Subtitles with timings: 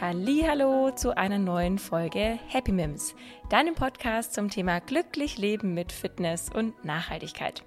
[0.00, 3.16] Hallo zu einer neuen Folge Happy Mims,
[3.50, 7.64] deinem Podcast zum Thema glücklich leben mit Fitness und Nachhaltigkeit.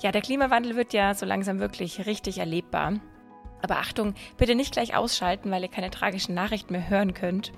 [0.00, 3.00] Ja, der Klimawandel wird ja so langsam wirklich richtig erlebbar.
[3.62, 7.50] Aber Achtung, bitte nicht gleich ausschalten, weil ihr keine tragischen Nachrichten mehr hören könnt.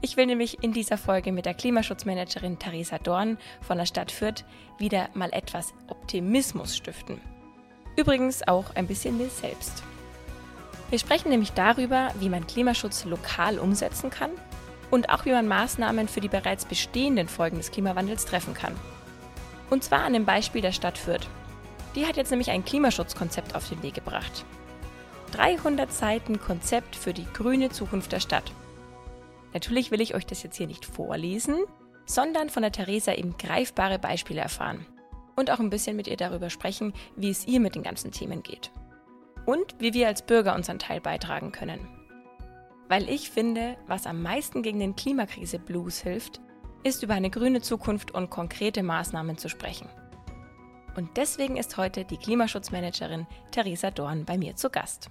[0.00, 4.44] Ich will nämlich in dieser Folge mit der Klimaschutzmanagerin Theresa Dorn von der Stadt Fürth
[4.78, 7.20] wieder mal etwas Optimismus stiften.
[7.96, 9.82] Übrigens auch ein bisschen mir selbst.
[10.90, 14.30] Wir sprechen nämlich darüber, wie man Klimaschutz lokal umsetzen kann
[14.90, 18.74] und auch wie man Maßnahmen für die bereits bestehenden Folgen des Klimawandels treffen kann.
[19.70, 21.28] Und zwar an dem Beispiel der Stadt Fürth.
[21.96, 24.44] Die hat jetzt nämlich ein Klimaschutzkonzept auf den Weg gebracht.
[25.32, 28.52] 300 Seiten Konzept für die grüne Zukunft der Stadt.
[29.54, 31.56] Natürlich will ich euch das jetzt hier nicht vorlesen,
[32.04, 34.86] sondern von der Theresa eben greifbare Beispiele erfahren.
[35.36, 38.42] Und auch ein bisschen mit ihr darüber sprechen, wie es ihr mit den ganzen Themen
[38.42, 38.70] geht
[39.46, 41.88] und wie wir als Bürger unseren Teil beitragen können.
[42.88, 46.40] Weil ich finde, was am meisten gegen den Klimakrise-Blues hilft,
[46.84, 49.88] ist über eine grüne Zukunft und konkrete Maßnahmen zu sprechen.
[50.94, 55.10] Und deswegen ist heute die Klimaschutzmanagerin Theresa Dorn bei mir zu Gast.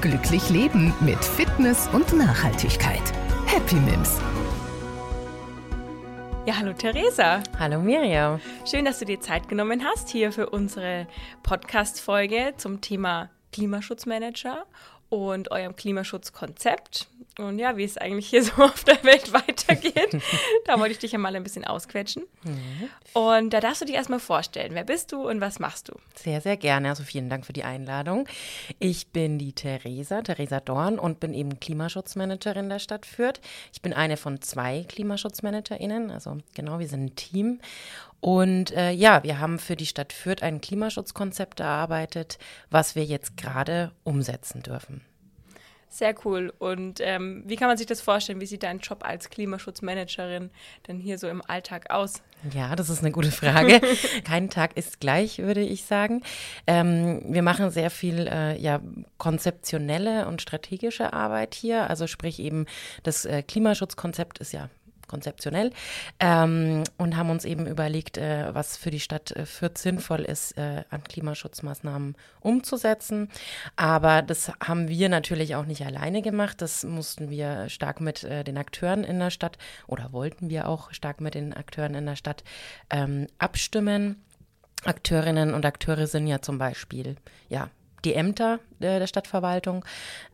[0.00, 3.02] Glücklich leben mit Fitness und Nachhaltigkeit.
[3.46, 4.20] Happy Mims.
[6.46, 7.42] Ja, hallo Theresa.
[7.58, 8.38] Hallo Miriam.
[8.70, 11.06] Schön, dass du dir Zeit genommen hast hier für unsere
[11.42, 14.66] Podcast-Folge zum Thema Klimaschutzmanager
[15.14, 20.22] und eurem Klimaschutzkonzept und ja, wie es eigentlich hier so auf der Welt weitergeht.
[20.66, 22.24] da wollte ich dich ja mal ein bisschen ausquetschen.
[22.44, 22.88] Mhm.
[23.12, 24.74] Und da darfst du dich erstmal vorstellen.
[24.74, 25.94] Wer bist du und was machst du?
[26.14, 26.90] Sehr, sehr gerne.
[26.90, 28.28] Also vielen Dank für die Einladung.
[28.78, 33.40] Ich bin die Theresa, Theresa Dorn und bin eben Klimaschutzmanagerin der Stadt Fürth.
[33.72, 36.10] Ich bin eine von zwei KlimaschutzmanagerInnen.
[36.10, 37.60] Also genau, wir sind ein Team.
[38.24, 42.38] Und äh, ja, wir haben für die Stadt Fürth ein Klimaschutzkonzept erarbeitet,
[42.70, 45.02] was wir jetzt gerade umsetzen dürfen.
[45.90, 46.50] Sehr cool.
[46.58, 48.40] Und ähm, wie kann man sich das vorstellen?
[48.40, 50.48] Wie sieht dein Job als Klimaschutzmanagerin
[50.88, 52.22] denn hier so im Alltag aus?
[52.54, 53.82] Ja, das ist eine gute Frage.
[54.24, 56.22] Kein Tag ist gleich, würde ich sagen.
[56.66, 58.80] Ähm, wir machen sehr viel äh, ja,
[59.18, 61.90] konzeptionelle und strategische Arbeit hier.
[61.90, 62.64] Also sprich eben,
[63.02, 64.70] das äh, Klimaschutzkonzept ist ja
[65.06, 65.70] konzeptionell
[66.20, 70.56] ähm, und haben uns eben überlegt, äh, was für die Stadt äh, Fürth sinnvoll ist,
[70.58, 73.28] äh, an Klimaschutzmaßnahmen umzusetzen.
[73.76, 76.60] Aber das haben wir natürlich auch nicht alleine gemacht.
[76.62, 80.92] Das mussten wir stark mit äh, den Akteuren in der Stadt oder wollten wir auch
[80.92, 82.44] stark mit den Akteuren in der Stadt
[82.90, 84.22] ähm, abstimmen.
[84.84, 87.16] Akteurinnen und Akteure sind ja zum Beispiel
[87.48, 87.70] ja
[88.04, 89.84] die Ämter der, der Stadtverwaltung,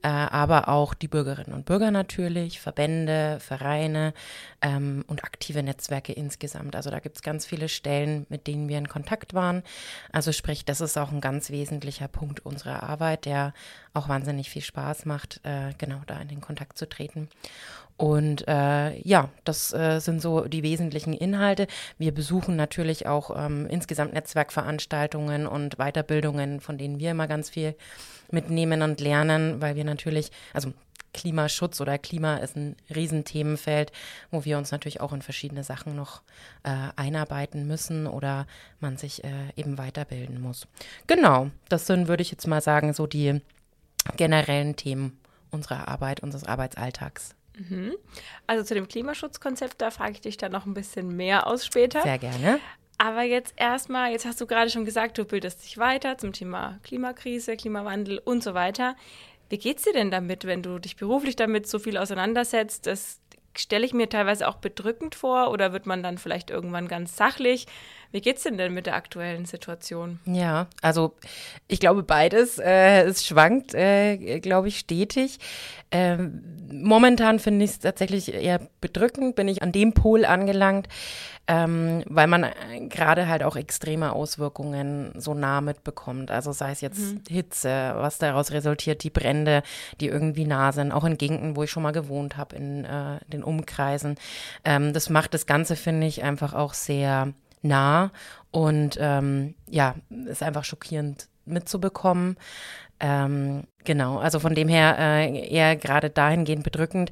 [0.02, 4.12] äh, aber auch die Bürgerinnen und Bürger natürlich, Verbände, Vereine
[4.60, 6.74] ähm, und aktive Netzwerke insgesamt.
[6.76, 9.62] Also da gibt es ganz viele Stellen, mit denen wir in Kontakt waren.
[10.12, 13.54] Also sprich, das ist auch ein ganz wesentlicher Punkt unserer Arbeit, der
[13.94, 17.28] auch wahnsinnig viel Spaß macht, äh, genau da in den Kontakt zu treten.
[18.00, 21.66] Und äh, ja, das äh, sind so die wesentlichen Inhalte.
[21.98, 27.74] Wir besuchen natürlich auch ähm, insgesamt Netzwerkveranstaltungen und Weiterbildungen, von denen wir immer ganz viel
[28.30, 30.72] mitnehmen und lernen, weil wir natürlich, also
[31.12, 33.92] Klimaschutz oder Klima ist ein Riesenthemenfeld,
[34.30, 36.22] wo wir uns natürlich auch in verschiedene Sachen noch
[36.62, 38.46] äh, einarbeiten müssen oder
[38.80, 40.66] man sich äh, eben weiterbilden muss.
[41.06, 43.42] Genau, das sind, würde ich jetzt mal sagen, so die
[44.16, 45.18] generellen Themen
[45.50, 47.34] unserer Arbeit, unseres Arbeitsalltags.
[47.58, 47.96] Mhm.
[48.46, 52.02] Also zu dem Klimaschutzkonzept, da frage ich dich dann noch ein bisschen mehr aus später.
[52.02, 52.60] Sehr gerne.
[52.98, 56.78] Aber jetzt erstmal, jetzt hast du gerade schon gesagt, du bildest dich weiter zum Thema
[56.82, 58.94] Klimakrise, Klimawandel und so weiter.
[59.48, 62.86] Wie geht's dir denn damit, wenn du dich beruflich damit so viel auseinandersetzt?
[62.86, 63.20] Das
[63.56, 67.66] stelle ich mir teilweise auch bedrückend vor oder wird man dann vielleicht irgendwann ganz sachlich?
[68.12, 70.18] Wie geht's denn denn mit der aktuellen Situation?
[70.24, 71.14] Ja, also
[71.68, 72.58] ich glaube beides.
[72.58, 75.38] Äh, es schwankt, äh, glaube ich, stetig.
[75.92, 80.88] Ähm, momentan finde ich es tatsächlich eher bedrückend, bin ich an dem Pol angelangt,
[81.46, 82.52] ähm, weil man äh,
[82.88, 86.30] gerade halt auch extreme Auswirkungen so nah mitbekommt.
[86.30, 87.22] Also sei es jetzt mhm.
[87.28, 89.62] Hitze, was daraus resultiert, die Brände,
[90.00, 93.18] die irgendwie nah sind, auch in Gegenden, wo ich schon mal gewohnt habe, in äh,
[93.28, 94.16] den Umkreisen.
[94.64, 98.10] Ähm, das macht das Ganze, finde ich, einfach auch sehr nah
[98.50, 99.94] und ähm, ja,
[100.26, 102.36] ist einfach schockierend mitzubekommen.
[103.02, 107.10] Ähm, genau, also von dem her äh, eher gerade dahingehend bedrückend.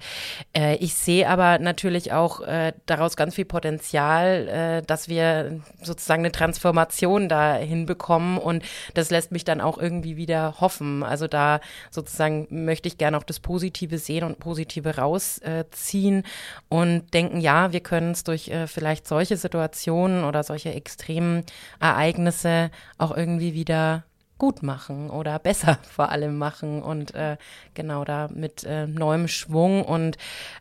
[0.55, 6.21] Äh, ich sehe aber natürlich auch äh, daraus ganz viel Potenzial, äh, dass wir sozusagen
[6.21, 11.03] eine Transformation da hinbekommen und das lässt mich dann auch irgendwie wieder hoffen.
[11.03, 11.61] Also da
[11.91, 16.23] sozusagen möchte ich gerne auch das Positive sehen und Positive rausziehen
[16.69, 21.45] und denken, ja, wir können es durch äh, vielleicht solche Situationen oder solche extremen
[21.81, 24.05] Ereignisse auch irgendwie wieder
[24.39, 27.37] gut machen oder besser vor allem machen und äh,
[27.75, 30.17] genau da mit äh, neuem Schwung und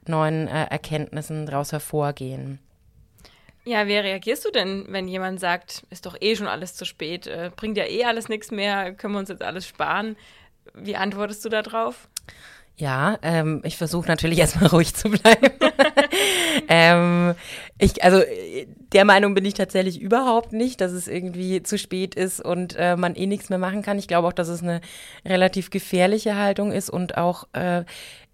[0.08, 2.60] neuen äh, Erkenntnissen daraus hervorgehen.
[3.66, 7.28] Ja, wie reagierst du denn, wenn jemand sagt, ist doch eh schon alles zu spät,
[7.28, 10.16] äh, bringt ja eh alles nichts mehr, können wir uns jetzt alles sparen?
[10.74, 12.08] Wie antwortest du darauf?
[12.78, 15.50] Ja, ähm, ich versuche natürlich erstmal ruhig zu bleiben.
[16.70, 17.36] ähm,
[17.78, 18.22] ich, also
[18.94, 22.96] der Meinung bin ich tatsächlich überhaupt nicht, dass es irgendwie zu spät ist und äh,
[22.96, 24.00] man eh nichts mehr machen kann.
[24.00, 24.82] Ich glaube auch, dass es eine
[25.26, 27.84] relativ gefährliche Haltung ist und auch äh,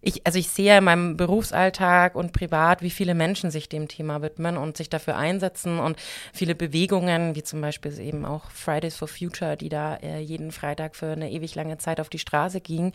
[0.03, 4.21] ich, also ich sehe in meinem Berufsalltag und privat, wie viele Menschen sich dem Thema
[4.21, 5.97] widmen und sich dafür einsetzen und
[6.33, 10.97] viele Bewegungen, wie zum Beispiel eben auch Fridays for Future, die da äh, jeden Freitag
[10.97, 12.91] für eine ewig lange Zeit auf die Straße gingen.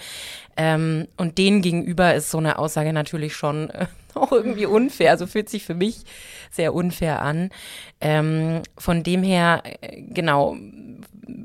[0.58, 5.10] Ähm, und denen gegenüber ist so eine Aussage natürlich schon äh, auch irgendwie unfair.
[5.12, 6.04] Also fühlt sich für mich
[6.50, 7.48] sehr unfair an.
[8.02, 10.56] Ähm, von dem her, äh, genau,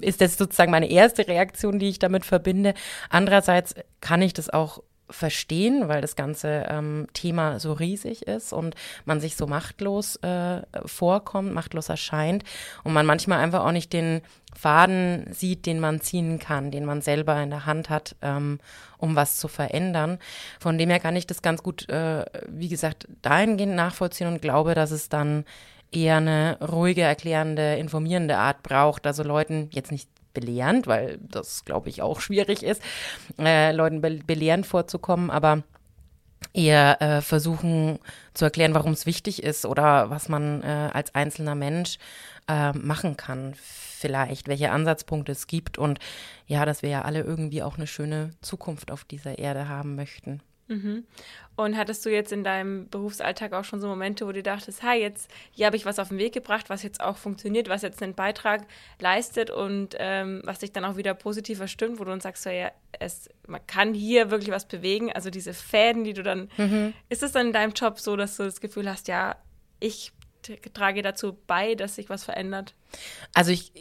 [0.01, 2.74] ist das sozusagen meine erste Reaktion, die ich damit verbinde.
[3.09, 8.75] Andererseits kann ich das auch verstehen, weil das ganze ähm, Thema so riesig ist und
[9.05, 12.44] man sich so machtlos äh, vorkommt, machtlos erscheint
[12.83, 14.21] und man manchmal einfach auch nicht den
[14.55, 18.59] Faden sieht, den man ziehen kann, den man selber in der Hand hat, ähm,
[18.97, 20.19] um was zu verändern.
[20.59, 24.75] Von dem her kann ich das ganz gut, äh, wie gesagt, dahingehend nachvollziehen und glaube,
[24.75, 25.45] dass es dann
[25.91, 29.06] eher eine ruhige, erklärende, informierende Art braucht.
[29.06, 32.81] Also Leuten jetzt nicht belehrend, weil das, glaube ich, auch schwierig ist,
[33.39, 35.63] äh, Leuten be belehrend vorzukommen, aber
[36.53, 38.00] eher äh, versuchen
[38.33, 41.97] zu erklären, warum es wichtig ist oder was man äh, als einzelner Mensch
[42.47, 46.00] äh, machen kann, vielleicht, welche Ansatzpunkte es gibt und
[46.45, 50.41] ja, dass wir ja alle irgendwie auch eine schöne Zukunft auf dieser Erde haben möchten.
[50.68, 51.06] Mhm.
[51.56, 54.98] Und hattest du jetzt in deinem Berufsalltag auch schon so Momente, wo du dachtest, hi,
[54.98, 58.01] jetzt hier habe ich was auf den Weg gebracht, was jetzt auch funktioniert, was jetzt
[58.01, 58.65] einen Beitrag
[59.00, 62.50] leistet und ähm, was dich dann auch wieder positiv verstimmt, wo du dann sagst, so,
[62.50, 65.12] ja, es, man kann hier wirklich was bewegen.
[65.12, 66.94] Also diese Fäden, die du dann, mhm.
[67.09, 69.36] ist es dann in deinem Job so, dass du das Gefühl hast, ja,
[69.80, 70.12] ich
[70.74, 72.74] trage dazu bei, dass sich was verändert?
[73.33, 73.71] Also ich,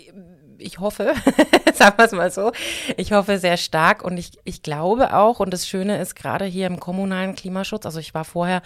[0.62, 1.14] ich hoffe,
[1.74, 2.52] sagen wir es mal so,
[2.96, 6.66] ich hoffe sehr stark und ich, ich glaube auch, und das Schöne ist gerade hier
[6.66, 8.62] im kommunalen Klimaschutz, also ich war vorher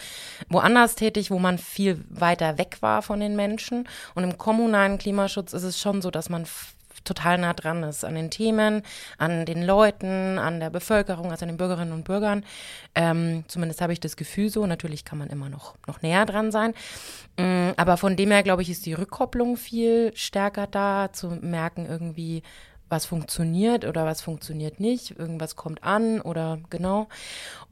[0.49, 5.53] woanders tätig, wo man viel weiter weg war von den Menschen und im kommunalen Klimaschutz
[5.53, 6.47] ist es schon so, dass man
[7.05, 8.83] total nah dran ist an den Themen,
[9.19, 12.45] an den Leuten, an der Bevölkerung, also an den Bürgerinnen und Bürgern.
[12.95, 14.67] Ähm, zumindest habe ich das Gefühl so.
[14.67, 16.75] Natürlich kann man immer noch, noch näher dran sein.
[17.37, 21.87] Ähm, aber von dem her, glaube ich, ist die Rückkopplung viel stärker da, zu merken
[21.87, 22.43] irgendwie,
[22.89, 27.09] was funktioniert oder was funktioniert nicht, irgendwas kommt an oder genau.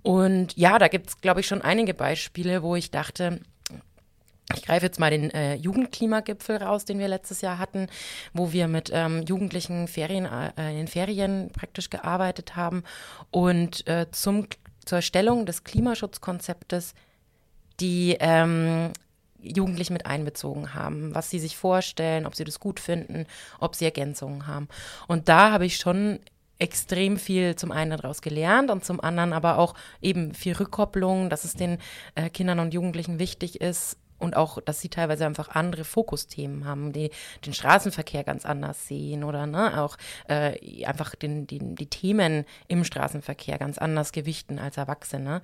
[0.03, 3.41] Und ja, da gibt es, glaube ich, schon einige Beispiele, wo ich dachte,
[4.52, 7.88] ich greife jetzt mal den äh, Jugendklimagipfel raus, den wir letztes Jahr hatten,
[8.35, 12.85] wo wir mit ähm, Jugendlichen Ferien, äh, in Ferien praktisch gearbeitet haben
[13.31, 14.46] und äh, zum,
[14.85, 16.94] zur Erstellung des Klimaschutzkonzeptes
[17.81, 18.93] die ähm,
[19.41, 23.26] Jugendlichen mit einbezogen haben, was sie sich vorstellen, ob sie das gut finden,
[23.61, 24.69] ob sie Ergänzungen haben.
[25.08, 26.20] Und da habe ich schon
[26.58, 31.44] extrem viel zum einen daraus gelernt und zum anderen aber auch eben viel Rückkopplung, dass
[31.44, 31.79] es den
[32.14, 36.93] äh, Kindern und Jugendlichen wichtig ist, und auch, dass sie teilweise einfach andere Fokusthemen haben,
[36.93, 37.11] die
[37.44, 39.96] den Straßenverkehr ganz anders sehen oder ne, auch
[40.28, 45.42] äh, einfach den, den, die Themen im Straßenverkehr ganz anders gewichten als Erwachsene.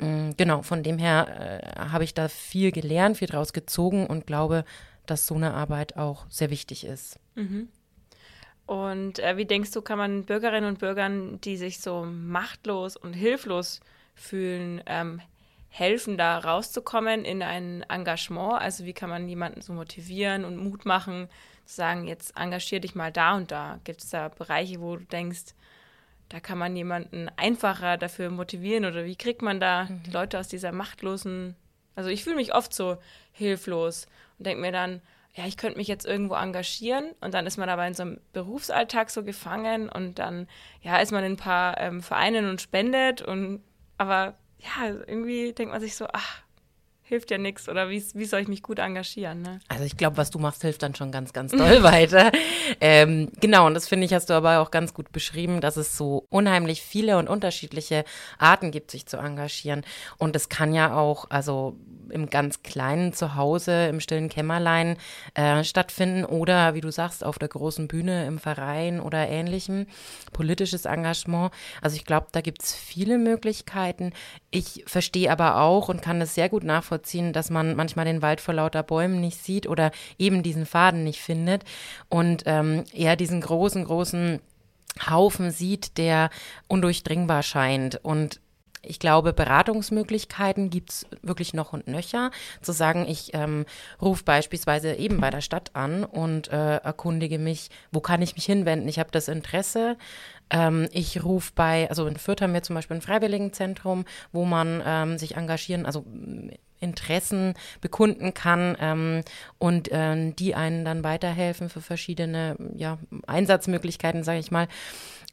[0.00, 4.26] Mhm, genau, von dem her äh, habe ich da viel gelernt, viel draus gezogen und
[4.26, 4.64] glaube,
[5.06, 7.18] dass so eine Arbeit auch sehr wichtig ist.
[7.34, 7.68] Mhm.
[8.66, 13.12] Und äh, wie denkst du, kann man Bürgerinnen und Bürgern, die sich so machtlos und
[13.12, 13.80] hilflos
[14.14, 15.20] fühlen, ähm,
[15.72, 18.60] helfen, da rauszukommen in ein Engagement?
[18.60, 21.28] Also wie kann man jemanden so motivieren und Mut machen,
[21.64, 23.80] zu sagen, jetzt engagier dich mal da und da?
[23.84, 25.54] Gibt es da Bereiche, wo du denkst,
[26.28, 30.02] da kann man jemanden einfacher dafür motivieren oder wie kriegt man da mhm.
[30.04, 31.56] die Leute aus dieser machtlosen,
[31.94, 32.98] also ich fühle mich oft so
[33.32, 34.06] hilflos
[34.38, 35.02] und denke mir dann,
[35.34, 38.20] ja, ich könnte mich jetzt irgendwo engagieren und dann ist man aber in so einem
[38.32, 40.48] Berufsalltag so gefangen und dann,
[40.82, 43.62] ja, ist man in ein paar ähm, Vereinen und spendet und
[43.96, 46.41] aber ja, irgendwie denkt man sich so, ach,
[47.12, 49.42] hilft ja nichts oder wie, wie soll ich mich gut engagieren?
[49.42, 49.60] Ne?
[49.68, 52.32] Also ich glaube, was du machst, hilft dann schon ganz, ganz doll weiter.
[52.80, 55.94] Ähm, genau, und das finde ich, hast du aber auch ganz gut beschrieben, dass es
[55.94, 58.04] so unheimlich viele und unterschiedliche
[58.38, 59.82] Arten gibt, sich zu engagieren.
[60.16, 61.76] Und es kann ja auch, also
[62.12, 64.96] im ganz kleinen Zuhause, im stillen Kämmerlein
[65.34, 69.86] äh, stattfinden oder, wie du sagst, auf der großen Bühne im Verein oder ähnlichem.
[70.32, 71.52] Politisches Engagement.
[71.80, 74.12] Also ich glaube, da gibt es viele Möglichkeiten.
[74.50, 77.01] Ich verstehe aber auch und kann es sehr gut nachvollziehen,
[77.32, 81.20] dass man manchmal den Wald vor lauter Bäumen nicht sieht oder eben diesen Faden nicht
[81.20, 81.64] findet
[82.08, 84.40] und ähm, eher diesen großen, großen
[85.08, 86.30] Haufen sieht, der
[86.68, 88.00] undurchdringbar scheint.
[88.02, 88.40] Und
[88.84, 92.30] ich glaube, Beratungsmöglichkeiten gibt es wirklich noch und nöcher.
[92.60, 93.64] Zu sagen, ich ähm,
[94.00, 98.44] rufe beispielsweise eben bei der Stadt an und äh, erkundige mich, wo kann ich mich
[98.44, 98.88] hinwenden?
[98.88, 99.96] Ich habe das Interesse.
[100.50, 104.82] Ähm, ich rufe bei, also in Fürth haben wir zum Beispiel ein Freiwilligenzentrum, wo man
[104.84, 106.04] ähm, sich engagieren, also
[106.82, 109.20] Interessen bekunden kann ähm,
[109.58, 114.68] und äh, die einen dann weiterhelfen für verschiedene ja, Einsatzmöglichkeiten, sage ich mal.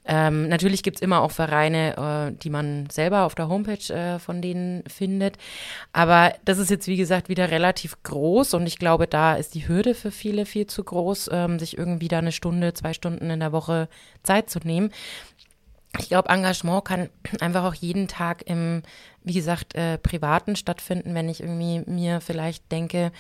[0.06, 4.18] Ähm, natürlich gibt es immer auch Vereine, äh, die man selber auf der Homepage äh,
[4.18, 5.38] von denen findet.
[5.94, 9.68] Aber das ist jetzt, wie gesagt, wieder relativ groß und ich glaube, da ist die
[9.68, 13.40] Hürde für viele viel zu groß, ähm, sich irgendwie da eine Stunde, zwei Stunden in
[13.40, 13.90] der Woche
[14.24, 14.92] Zeit zu nehmen
[15.98, 18.84] ich glaube, Engagement kann einfach auch jeden Tag im,
[19.24, 23.12] wie gesagt, äh, privaten stattfinden, wenn ich irgendwie mir vielleicht denke,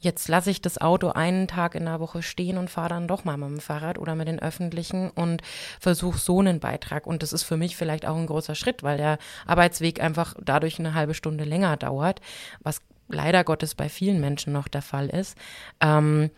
[0.00, 3.24] jetzt lasse ich das Auto einen Tag in der Woche stehen und fahre dann doch
[3.24, 5.42] mal mit dem Fahrrad oder mit den öffentlichen und
[5.80, 7.06] versuche so einen Beitrag.
[7.06, 10.78] Und das ist für mich vielleicht auch ein großer Schritt, weil der Arbeitsweg einfach dadurch
[10.78, 12.20] eine halbe Stunde länger dauert,
[12.60, 15.38] was leider Gottes bei vielen Menschen noch der Fall ist.
[15.80, 16.30] Ähm,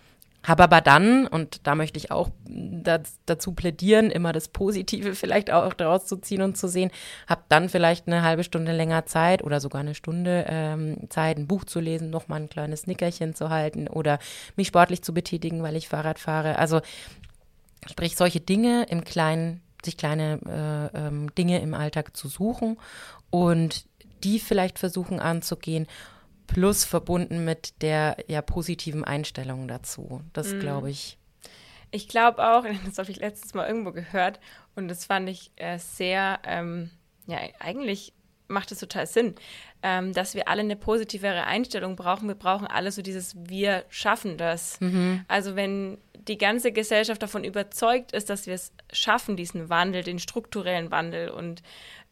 [0.49, 2.31] habe aber dann, und da möchte ich auch
[3.27, 6.91] dazu plädieren, immer das Positive vielleicht auch daraus zu ziehen und zu sehen,
[7.27, 11.47] habe dann vielleicht eine halbe Stunde länger Zeit oder sogar eine Stunde ähm, Zeit, ein
[11.47, 14.19] Buch zu lesen, nochmal ein kleines Nickerchen zu halten oder
[14.57, 16.59] mich sportlich zu betätigen, weil ich Fahrrad fahre.
[16.59, 16.81] Also
[17.87, 22.79] sprich solche Dinge im Kleinen, sich kleine äh, ähm, Dinge im Alltag zu suchen
[23.31, 23.85] und
[24.25, 25.87] die vielleicht versuchen anzugehen
[26.49, 30.23] plus verbunden mit der ja positiven Einstellung dazu.
[30.33, 30.61] Das mhm.
[30.61, 31.19] glaube ich.
[31.93, 34.41] Ich glaube auch, das habe ich letztes Mal irgendwo gehört
[34.75, 36.91] und das fand ich äh, sehr, ähm,
[37.27, 38.13] ja, eigentlich
[38.49, 39.35] macht es total Sinn,
[39.83, 42.29] ähm, dass wir alle eine positivere Einstellung brauchen.
[42.29, 44.81] Wir brauchen alle so dieses Wir schaffen das.
[44.81, 45.25] Mhm.
[45.29, 50.19] Also wenn die ganze Gesellschaft davon überzeugt ist, dass wir es schaffen, diesen Wandel, den
[50.19, 51.63] strukturellen Wandel und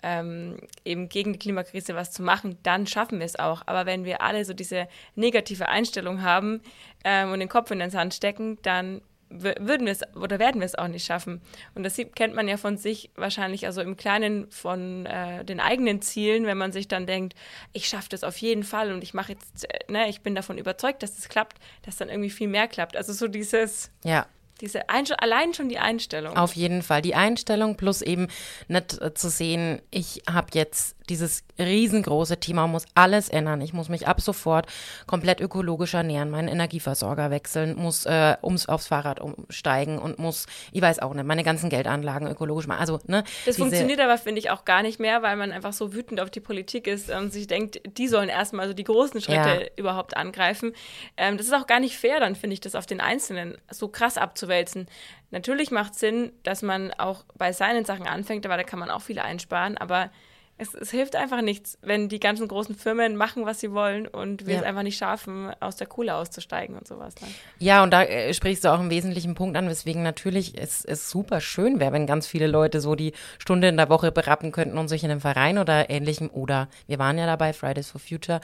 [0.02, 3.62] ähm, eben gegen die Klimakrise was zu machen, dann schaffen wir es auch.
[3.66, 6.60] Aber wenn wir alle so diese negative Einstellung haben
[7.04, 10.66] ähm, und den Kopf in den Sand stecken, dann würden wir es oder werden wir
[10.66, 11.40] es auch nicht schaffen.
[11.74, 16.00] Und das kennt man ja von sich wahrscheinlich also im Kleinen von äh, den eigenen
[16.02, 17.34] Zielen, wenn man sich dann denkt,
[17.72, 20.58] ich schaffe das auf jeden Fall und ich mache jetzt, äh, ne, ich bin davon
[20.58, 22.96] überzeugt, dass das klappt, dass dann irgendwie viel mehr klappt.
[22.96, 24.26] Also so dieses, ja.
[24.62, 26.34] Diese Einst allein schon die Einstellung.
[26.34, 27.02] Auf jeden Fall.
[27.02, 28.28] Die Einstellung plus eben
[28.68, 33.60] nicht äh, zu sehen, ich habe jetzt dieses riesengroße Thema, muss alles ändern.
[33.60, 34.66] Ich muss mich ab sofort
[35.06, 40.82] komplett ökologisch ernähren, meinen Energieversorger wechseln, muss äh, ums, aufs Fahrrad umsteigen und muss, ich
[40.82, 42.80] weiß auch nicht, meine ganzen Geldanlagen ökologisch machen.
[42.80, 45.94] Also, ne, das funktioniert aber, finde ich, auch gar nicht mehr, weil man einfach so
[45.94, 49.62] wütend auf die Politik ist und sich denkt, die sollen erstmal so die großen Schritte
[49.62, 49.66] ja.
[49.76, 50.72] überhaupt angreifen.
[51.16, 53.88] Ähm, das ist auch gar nicht fair, dann finde ich, das auf den Einzelnen so
[53.88, 54.86] krass abzuwälzen.
[55.30, 58.90] Natürlich macht es Sinn, dass man auch bei seinen Sachen anfängt, aber da kann man
[58.90, 60.10] auch viele einsparen, aber
[60.58, 64.46] es, es, hilft einfach nichts, wenn die ganzen großen Firmen machen, was sie wollen und
[64.46, 64.60] wir ja.
[64.60, 67.14] es einfach nicht schaffen, aus der Kohle auszusteigen und sowas.
[67.14, 67.28] Dann.
[67.58, 71.10] Ja, und da äh, sprichst du auch einen wesentlichen Punkt an, weswegen natürlich es, es
[71.10, 74.78] super schön wäre, wenn ganz viele Leute so die Stunde in der Woche berappen könnten,
[74.78, 78.40] um sich in einem Verein oder ähnlichem oder wir waren ja dabei, Fridays for Future,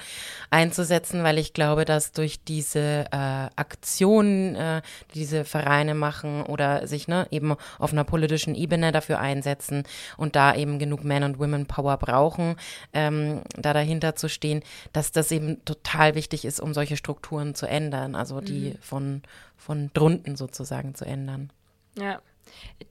[0.51, 4.83] einzusetzen, weil ich glaube, dass durch diese äh, Aktionen, äh,
[5.15, 9.85] die diese Vereine machen oder sich ne, eben auf einer politischen Ebene dafür einsetzen
[10.17, 12.57] und da eben genug Man- und Women-Power brauchen,
[12.93, 17.67] ähm, da dahinter zu stehen, dass das eben total wichtig ist, um solche Strukturen zu
[17.67, 18.79] ändern, also die mhm.
[18.83, 19.23] von,
[19.57, 21.51] von drunten sozusagen zu ändern.
[21.97, 22.21] Ja.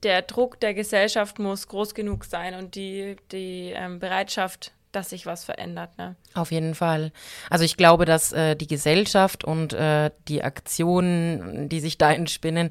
[0.01, 5.25] Der Druck der Gesellschaft muss groß genug sein und die, die ähm, Bereitschaft dass sich
[5.25, 5.97] was verändert.
[5.97, 6.15] Ne?
[6.33, 7.11] Auf jeden Fall.
[7.49, 12.69] Also ich glaube, dass äh, die Gesellschaft und äh, die Aktionen, die sich da entspinnen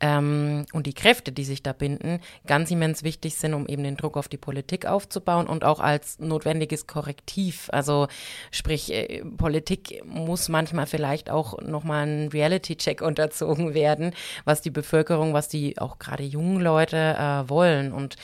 [0.00, 3.96] ähm, und die Kräfte, die sich da binden, ganz immens wichtig sind, um eben den
[3.96, 7.68] Druck auf die Politik aufzubauen und auch als notwendiges Korrektiv.
[7.72, 8.08] Also
[8.50, 15.34] sprich, äh, Politik muss manchmal vielleicht auch nochmal ein Reality-Check unterzogen werden, was die Bevölkerung,
[15.34, 17.92] was die auch gerade jungen Leute äh, wollen.
[17.92, 18.16] Und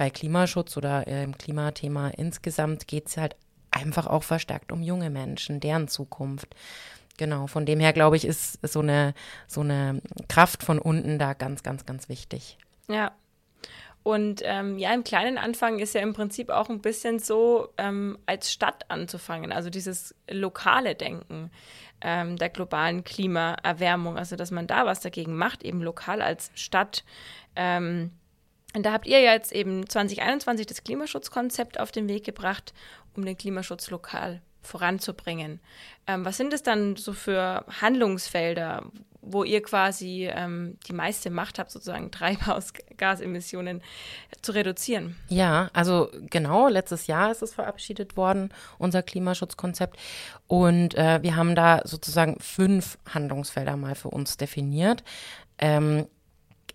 [0.00, 3.36] bei Klimaschutz oder äh, im Klimathema insgesamt geht es halt
[3.70, 6.54] einfach auch verstärkt um junge Menschen, deren Zukunft.
[7.18, 9.12] Genau, von dem her glaube ich, ist so eine,
[9.46, 12.56] so eine Kraft von unten da ganz, ganz, ganz wichtig.
[12.88, 13.12] Ja.
[14.02, 18.16] Und ähm, ja, im kleinen Anfang ist ja im Prinzip auch ein bisschen so, ähm,
[18.24, 21.50] als Stadt anzufangen, also dieses lokale Denken
[22.00, 27.04] ähm, der globalen Klimaerwärmung, also dass man da was dagegen macht, eben lokal als Stadt.
[27.54, 28.12] Ähm,
[28.74, 32.72] und da habt ihr ja jetzt eben 2021 das Klimaschutzkonzept auf den Weg gebracht,
[33.14, 35.60] um den Klimaschutz lokal voranzubringen.
[36.06, 38.84] Ähm, was sind es dann so für Handlungsfelder,
[39.22, 43.82] wo ihr quasi ähm, die meiste Macht habt, sozusagen Treibhausgasemissionen
[44.42, 45.16] zu reduzieren?
[45.28, 49.98] Ja, also genau, letztes Jahr ist es verabschiedet worden, unser Klimaschutzkonzept.
[50.46, 55.02] Und äh, wir haben da sozusagen fünf Handlungsfelder mal für uns definiert.
[55.58, 56.06] Ähm,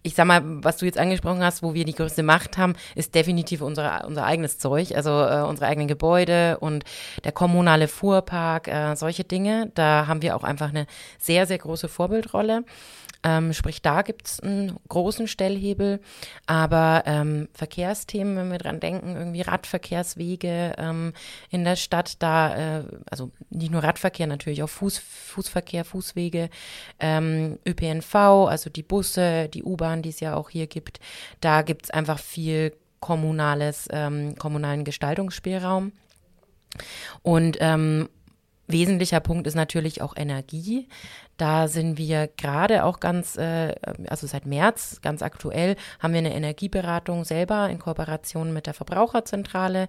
[0.05, 3.15] ich sag mal, was du jetzt angesprochen hast, wo wir die größte Macht haben, ist
[3.15, 6.83] definitiv unsere, unser eigenes Zeug, also äh, unsere eigenen Gebäude und
[7.24, 9.71] der kommunale Fuhrpark, äh, solche Dinge.
[9.74, 10.85] Da haben wir auch einfach eine
[11.17, 12.63] sehr, sehr große Vorbildrolle.
[13.25, 16.00] Ähm, sprich, da gibt es einen großen Stellhebel.
[16.46, 21.13] Aber ähm, Verkehrsthemen, wenn wir dran denken, irgendwie Radverkehrswege ähm,
[21.50, 26.51] in der Stadt, da, äh, also nicht nur Radverkehr, natürlich auch Fuß, Fußverkehr, Fußwege,
[27.00, 31.00] ähm, ÖPNV, also die Busse, die U-Bahn, die es ja auch hier gibt.
[31.41, 35.94] Da gibt es einfach viel kommunales, ähm, kommunalen Gestaltungsspielraum.
[37.24, 38.08] Und ähm,
[38.67, 40.88] wesentlicher Punkt ist natürlich auch Energie.
[41.38, 43.75] Da sind wir gerade auch ganz, äh,
[44.08, 49.88] also seit März ganz aktuell, haben wir eine Energieberatung selber in Kooperation mit der Verbraucherzentrale.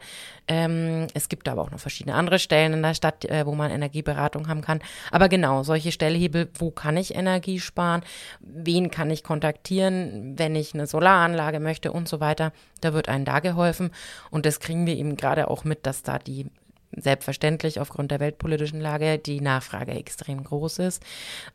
[0.48, 3.70] Ähm, es gibt aber auch noch verschiedene andere Stellen in der Stadt, äh, wo man
[3.70, 4.80] Energieberatung haben kann.
[5.12, 8.02] Aber genau, solche Stellhebel, wo kann ich Energie sparen?
[8.40, 12.52] Wen kann ich kontaktieren, wenn ich eine Solaranlage möchte und so weiter?
[12.80, 13.90] Da wird einem da geholfen.
[14.30, 16.46] Und das kriegen wir eben gerade auch mit, dass da die
[16.94, 21.02] selbstverständlich aufgrund der weltpolitischen Lage die Nachfrage extrem groß ist.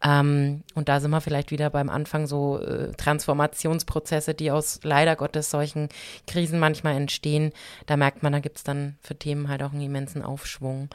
[0.04, 5.16] Ähm, und da sind wir vielleicht wieder beim Anfang so äh, Transformationsprozesse, die aus leider
[5.16, 5.90] Gottes solchen
[6.28, 7.52] Krisen manchmal entstehen.
[7.86, 10.90] Da merkt man, da gibt es dann für Themen halt auch einen immensen Aufschwung.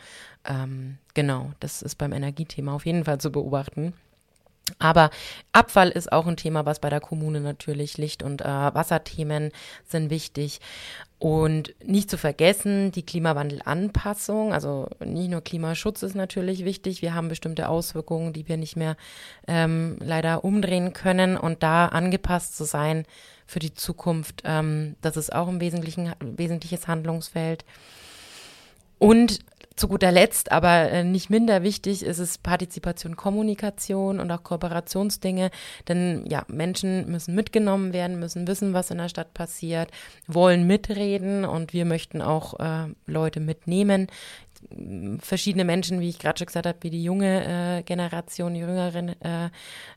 [0.44, 3.94] Ähm, genau, das ist beim Energiethema auf jeden Fall zu beobachten.
[4.78, 5.10] Aber
[5.52, 9.52] Abfall ist auch ein Thema, was bei der Kommune natürlich Licht- und äh, Wasserthemen
[9.86, 10.60] sind wichtig.
[11.18, 17.28] Und nicht zu vergessen, die Klimawandelanpassung, also nicht nur Klimaschutz ist natürlich wichtig, wir haben
[17.28, 18.96] bestimmte Auswirkungen, die wir nicht mehr
[19.48, 23.06] ähm, leider umdrehen können und da angepasst zu sein
[23.46, 27.64] für die Zukunft, ähm, das ist auch ein wesentliches Handlungsfeld.
[28.98, 29.38] Und
[29.76, 35.50] zu guter Letzt, aber äh, nicht minder wichtig, ist es Partizipation, Kommunikation und auch Kooperationsdinge.
[35.86, 39.90] Denn ja, Menschen müssen mitgenommen werden, müssen wissen, was in der Stadt passiert,
[40.26, 44.06] wollen mitreden und wir möchten auch äh, Leute mitnehmen.
[45.20, 49.20] Verschiedene Menschen, wie ich gerade schon gesagt habe, wie die junge äh, Generation, die jüngeren
[49.20, 49.50] äh,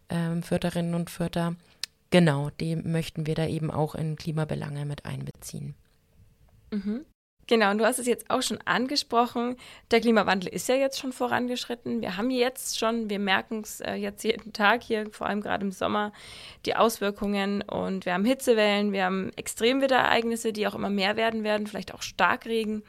[0.10, 1.56] äh, Förderinnen und Förder.
[2.10, 5.76] Genau, die möchten wir da eben auch in Klimabelange mit einbeziehen.
[6.72, 7.06] Mhm.
[7.50, 9.56] Genau, und du hast es jetzt auch schon angesprochen.
[9.90, 12.00] Der Klimawandel ist ja jetzt schon vorangeschritten.
[12.00, 15.66] Wir haben jetzt schon, wir merken es äh, jetzt jeden Tag hier, vor allem gerade
[15.66, 16.14] im Sommer,
[16.68, 17.64] die Auswirkungen.
[17.64, 22.04] Und wir haben Hitzewellen, wir haben Extremwetterereignisse, die auch immer mehr werden werden, vielleicht auch
[22.04, 22.84] Starkregen.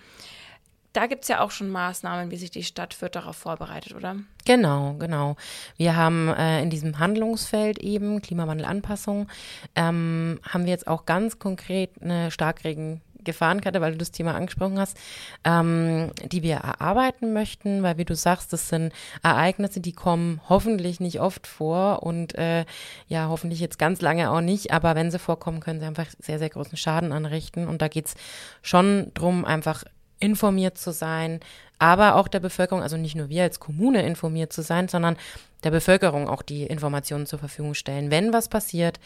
[0.93, 4.17] Da gibt es ja auch schon Maßnahmen, wie sich die Stadt Fürth darauf vorbereitet, oder?
[4.45, 5.37] Genau, genau.
[5.79, 9.27] Wir haben äh, in diesem Handlungsfeld eben Klimawandelanpassung,
[9.75, 14.79] ähm, haben wir jetzt auch ganz konkret eine Starkregen Gefahrenkarte, weil du das Thema angesprochen
[14.79, 14.97] hast,
[15.45, 21.01] ähm, die wir erarbeiten möchten, weil wie du sagst, das sind Ereignisse, die kommen hoffentlich
[21.01, 22.65] nicht oft vor und äh,
[23.09, 26.39] ja, hoffentlich jetzt ganz lange auch nicht, aber wenn sie vorkommen, können sie einfach sehr,
[26.39, 28.15] sehr großen Schaden anrichten und da geht es
[28.63, 29.85] schon darum, einfach
[30.21, 31.41] informiert zu sein,
[31.79, 35.17] aber auch der Bevölkerung, also nicht nur wir als Kommune informiert zu sein, sondern
[35.65, 38.11] der Bevölkerung auch die Informationen zur Verfügung stellen.
[38.11, 39.01] Wenn was passiert,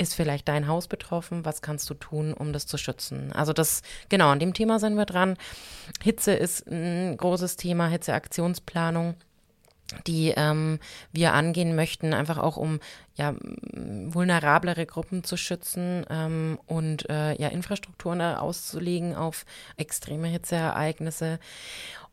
[0.00, 1.44] ist vielleicht dein Haus betroffen?
[1.44, 3.32] Was kannst du tun, um das zu schützen?
[3.32, 5.36] Also das, genau, an dem Thema sind wir dran.
[6.02, 9.14] Hitze ist ein großes Thema, Hitzeaktionsplanung
[10.06, 10.78] die ähm,
[11.12, 12.78] wir angehen möchten, einfach auch um
[13.16, 13.34] ja
[13.72, 19.44] vulnerablere Gruppen zu schützen ähm, und äh, ja Infrastrukturen auszulegen auf
[19.76, 21.38] extreme Hitzeereignisse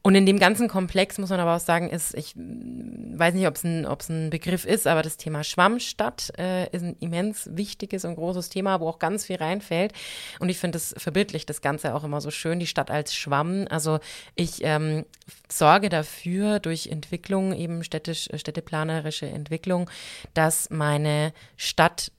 [0.04, 3.56] und in dem ganzen Komplex muss man aber auch sagen, ist, ich weiß nicht, ob
[3.56, 8.16] es ein, ein Begriff ist, aber das Thema Schwammstadt äh, ist ein immens wichtiges und
[8.16, 9.94] großes Thema, wo auch ganz viel reinfällt.
[10.40, 13.66] Und ich finde, das verbildlicht das Ganze auch immer so schön, die Stadt als Schwamm.
[13.70, 14.00] Also
[14.36, 15.06] ich ähm,
[15.50, 19.90] sorge dafür durch Entwicklung, eben städtisch, städteplanerische Entwicklung,
[20.34, 22.12] dass meine Stadt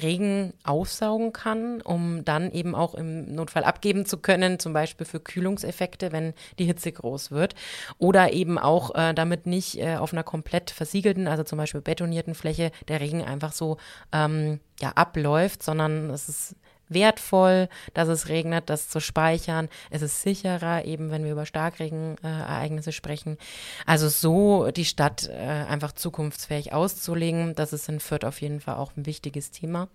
[0.00, 5.20] Regen aufsaugen kann, um dann eben auch im Notfall abgeben zu können, zum Beispiel für
[5.20, 7.54] Kühlungseffekte, wenn die Hitze groß wird.
[7.98, 12.34] Oder eben auch äh, damit nicht äh, auf einer komplett versiegelten, also zum Beispiel betonierten
[12.34, 13.78] Fläche, der Regen einfach so
[14.12, 16.56] ähm, ja, abläuft, sondern es ist
[16.88, 19.68] wertvoll, dass es regnet, das zu speichern.
[19.90, 23.38] Es ist sicherer, eben wenn wir über Starkregenereignisse äh, sprechen.
[23.86, 28.76] Also so die Stadt äh, einfach zukunftsfähig auszulegen, das ist in Fürth auf jeden Fall
[28.76, 29.88] auch ein wichtiges Thema.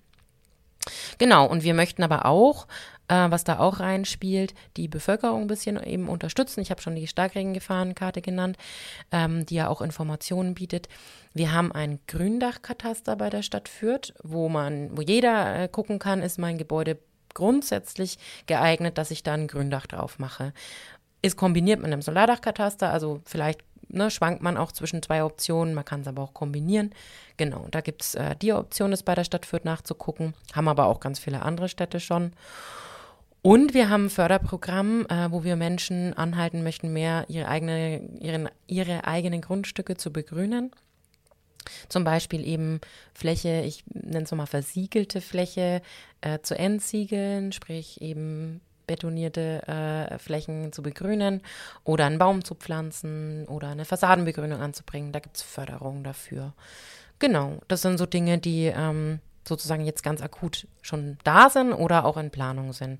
[1.17, 2.67] Genau, und wir möchten aber auch
[3.11, 6.61] äh, was da auch reinspielt, die Bevölkerung ein bisschen eben unterstützen.
[6.61, 8.57] Ich habe schon die Starkregengefahrenkarte genannt,
[9.11, 10.87] ähm, die ja auch Informationen bietet.
[11.33, 16.21] Wir haben ein Gründachkataster bei der Stadt Fürth, wo man, wo jeder äh, gucken kann,
[16.21, 16.99] ist mein Gebäude
[17.33, 20.53] grundsätzlich geeignet, dass ich da ein Gründach drauf mache.
[21.21, 25.85] Ist kombiniert mit einem Solardachkataster, also vielleicht ne, schwankt man auch zwischen zwei Optionen, man
[25.85, 26.91] kann es aber auch kombinieren.
[27.35, 30.85] Genau, da gibt es äh, die Option, das bei der Stadt Fürth nachzugucken, haben aber
[30.85, 32.31] auch ganz viele andere Städte schon.
[33.43, 38.49] Und wir haben ein Förderprogramm, äh, wo wir Menschen anhalten möchten, mehr ihre, eigene, ihren,
[38.67, 40.71] ihre eigenen Grundstücke zu begrünen.
[41.89, 42.81] Zum Beispiel eben
[43.13, 45.81] Fläche, ich nenne es mal versiegelte Fläche,
[46.21, 51.41] äh, zu entsiegeln, sprich eben betonierte äh, Flächen zu begrünen
[51.83, 55.13] oder einen Baum zu pflanzen oder eine Fassadenbegrünung anzubringen.
[55.13, 56.53] Da gibt es Förderungen dafür.
[57.19, 62.05] Genau, das sind so Dinge, die ähm, sozusagen jetzt ganz akut schon da sind oder
[62.05, 62.99] auch in Planung sind.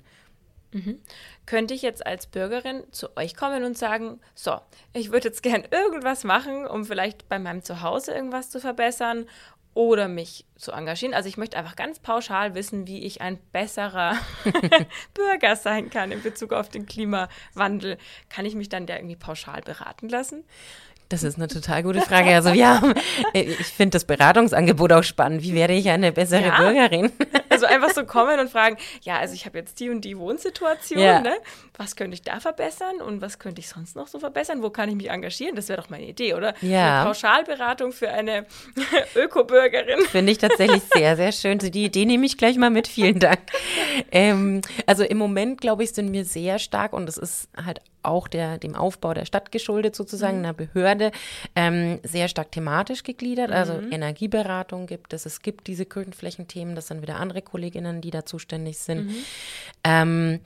[0.72, 1.00] Mhm.
[1.46, 4.58] Könnte ich jetzt als Bürgerin zu euch kommen und sagen, so,
[4.92, 9.26] ich würde jetzt gern irgendwas machen, um vielleicht bei meinem Zuhause irgendwas zu verbessern
[9.74, 11.14] oder mich zu engagieren.
[11.14, 14.16] Also ich möchte einfach ganz pauschal wissen, wie ich ein besserer
[15.14, 17.96] Bürger sein kann in Bezug auf den Klimawandel.
[18.28, 20.44] Kann ich mich dann da irgendwie pauschal beraten lassen?
[21.12, 22.30] Das ist eine total gute Frage.
[22.34, 22.94] Also wir haben,
[23.34, 25.42] ich finde das Beratungsangebot auch spannend.
[25.42, 26.56] Wie werde ich eine bessere ja.
[26.56, 27.12] Bürgerin?
[27.50, 30.98] Also einfach so kommen und fragen, ja, also ich habe jetzt die und die Wohnsituation,
[30.98, 31.20] ja.
[31.20, 31.34] ne?
[31.76, 34.62] was könnte ich da verbessern und was könnte ich sonst noch so verbessern?
[34.62, 35.54] Wo kann ich mich engagieren?
[35.54, 36.54] Das wäre doch meine Idee, oder?
[36.62, 37.02] Ja.
[37.02, 38.46] Eine Pauschalberatung für eine
[39.14, 40.00] Öko-Bürgerin.
[40.06, 41.58] Finde ich tatsächlich sehr, sehr schön.
[41.58, 42.88] Die Idee nehme ich gleich mal mit.
[42.88, 43.40] Vielen Dank.
[44.10, 48.28] Ähm, also im Moment, glaube ich, sind wir sehr stark und es ist halt auch
[48.28, 50.44] der, dem Aufbau der Stadt geschuldet, sozusagen, mhm.
[50.44, 51.12] einer Behörde,
[51.56, 53.50] ähm, sehr stark thematisch gegliedert.
[53.50, 53.92] Also mhm.
[53.92, 58.78] Energieberatung gibt es, es gibt diese Grünflächenthemen, das sind wieder andere Kolleginnen, die da zuständig
[58.78, 59.06] sind.
[59.06, 59.14] Mhm.
[59.84, 60.40] Ähm,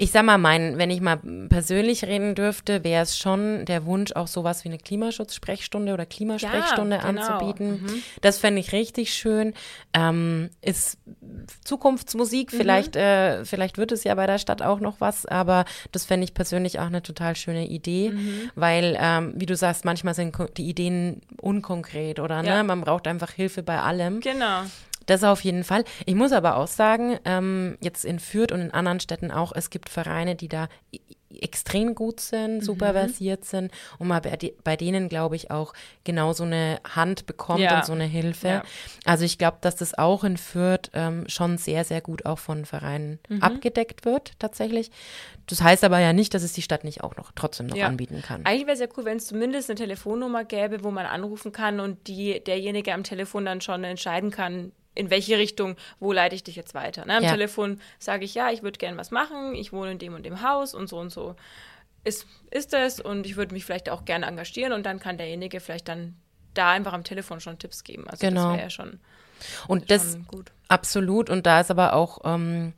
[0.00, 1.18] ich sag mal, mein, wenn ich mal
[1.50, 6.96] persönlich reden dürfte, wäre es schon der Wunsch, auch sowas wie eine Klimaschutzsprechstunde oder Klimasprechstunde
[6.96, 7.20] ja, genau.
[7.20, 7.82] anzubieten.
[7.82, 8.02] Mhm.
[8.22, 9.52] Das fände ich richtig schön.
[9.92, 10.96] Ähm, ist
[11.64, 12.56] Zukunftsmusik, mhm.
[12.56, 16.24] vielleicht, äh, vielleicht wird es ja bei der Stadt auch noch was, aber das fände
[16.24, 18.50] ich persönlich auch eine total schöne Idee, mhm.
[18.54, 22.56] weil, ähm, wie du sagst, manchmal sind die Ideen unkonkret oder ja.
[22.56, 24.20] ne, man braucht einfach Hilfe bei allem.
[24.20, 24.62] Genau.
[25.10, 25.82] Das auf jeden Fall.
[26.06, 29.68] Ich muss aber auch sagen, ähm, jetzt in Fürth und in anderen Städten auch, es
[29.68, 30.68] gibt Vereine, die da
[31.32, 32.96] extrem gut sind, super mhm.
[32.96, 35.72] versiert sind und man bei, bei denen, glaube ich, auch
[36.04, 37.78] genau so eine Hand bekommt ja.
[37.78, 38.48] und so eine Hilfe.
[38.48, 38.62] Ja.
[39.04, 42.64] Also ich glaube, dass das auch in Fürth ähm, schon sehr, sehr gut auch von
[42.64, 43.42] Vereinen mhm.
[43.42, 44.92] abgedeckt wird, tatsächlich.
[45.46, 47.86] Das heißt aber ja nicht, dass es die Stadt nicht auch noch trotzdem noch ja.
[47.86, 48.46] anbieten kann.
[48.46, 51.80] Eigentlich wäre es ja cool, wenn es zumindest eine Telefonnummer gäbe, wo man anrufen kann
[51.80, 56.42] und die, derjenige am Telefon dann schon entscheiden kann, in welche Richtung, wo leite ich
[56.42, 57.04] dich jetzt weiter.
[57.06, 57.16] Ne?
[57.16, 57.30] Am ja.
[57.30, 60.42] Telefon sage ich, ja, ich würde gerne was machen, ich wohne in dem und dem
[60.42, 61.36] Haus und so und so
[62.04, 65.60] ist, ist es und ich würde mich vielleicht auch gerne engagieren und dann kann derjenige
[65.60, 66.16] vielleicht dann
[66.54, 68.08] da einfach am Telefon schon Tipps geben.
[68.08, 68.44] Also genau.
[68.44, 69.00] das wäre ja schon
[69.68, 70.52] und das gut.
[70.68, 72.74] absolut und da ist aber auch ähm,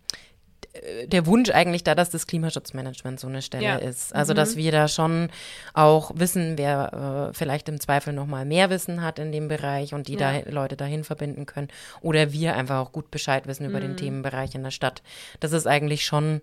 [1.07, 3.77] der Wunsch eigentlich da, dass das Klimaschutzmanagement so eine Stelle ja.
[3.77, 4.15] ist.
[4.15, 4.37] Also, mhm.
[4.37, 5.29] dass wir da schon
[5.75, 9.93] auch wissen, wer äh, vielleicht im Zweifel noch mal mehr Wissen hat in dem Bereich
[9.93, 10.41] und die ja.
[10.41, 11.69] da Leute dahin verbinden können.
[12.01, 13.83] Oder wir einfach auch gut Bescheid wissen über mhm.
[13.83, 15.03] den Themenbereich in der Stadt.
[15.41, 16.41] Das ist eigentlich schon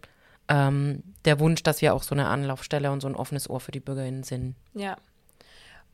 [0.47, 3.71] ähm, der Wunsch, dass wir auch so eine Anlaufstelle und so ein offenes Ohr für
[3.71, 4.55] die BürgerInnen sind.
[4.75, 4.97] Ja,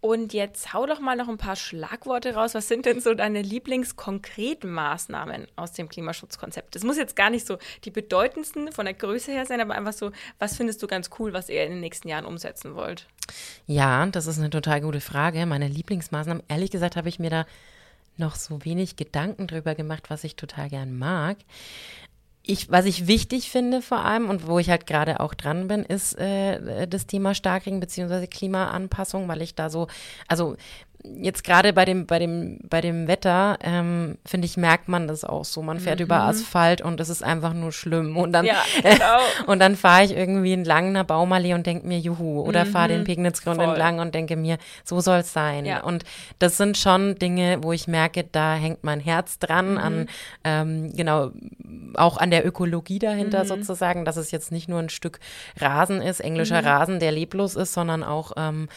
[0.06, 2.54] und jetzt hau doch mal noch ein paar Schlagworte raus.
[2.54, 6.76] Was sind denn so deine Lieblingskonkreten Maßnahmen aus dem Klimaschutzkonzept?
[6.76, 9.94] Das muss jetzt gar nicht so die bedeutendsten von der Größe her sein, aber einfach
[9.94, 13.08] so, was findest du ganz cool, was ihr in den nächsten Jahren umsetzen wollt?
[13.65, 15.44] Ja, das ist eine total gute Frage.
[15.48, 17.48] Meine Lieblingsmaßnahmen, ehrlich gesagt, habe ich mir da
[18.18, 21.38] noch so wenig Gedanken drüber gemacht, was ich total gern mag
[22.48, 25.84] ich, was ich wichtig finde vor allem und wo ich halt gerade auch dran bin,
[25.84, 29.88] ist äh, das Thema Starkregen beziehungsweise Klimaanpassung, weil ich da so,
[30.28, 30.56] also
[31.18, 35.24] jetzt gerade bei dem, bei dem, bei dem Wetter, ähm, finde ich, merkt man das
[35.24, 35.62] auch so.
[35.62, 36.06] Man fährt mhm.
[36.06, 38.18] über Asphalt und es ist einfach nur schlimm.
[38.18, 39.20] Und dann, ja, genau.
[39.48, 42.41] und dann fahre ich irgendwie entlang einer Baumallee und denke mir, juhu.
[42.41, 42.70] Oder mhm.
[42.70, 45.65] fahre den Pegnitzgrund entlang und denke mir, so soll es sein.
[45.65, 45.84] Ja.
[45.84, 46.04] Und
[46.39, 49.78] das sind schon Dinge, wo ich merke, da hängt mein Herz dran mhm.
[49.78, 50.10] an,
[50.44, 51.32] ähm, genau,
[51.96, 53.48] auch an der Ökologie dahinter mhm.
[53.48, 55.20] sozusagen, dass es jetzt nicht nur ein Stück
[55.60, 56.68] Rasen ist, englischer mhm.
[56.68, 58.68] Rasen, der leblos ist, sondern auch ähm,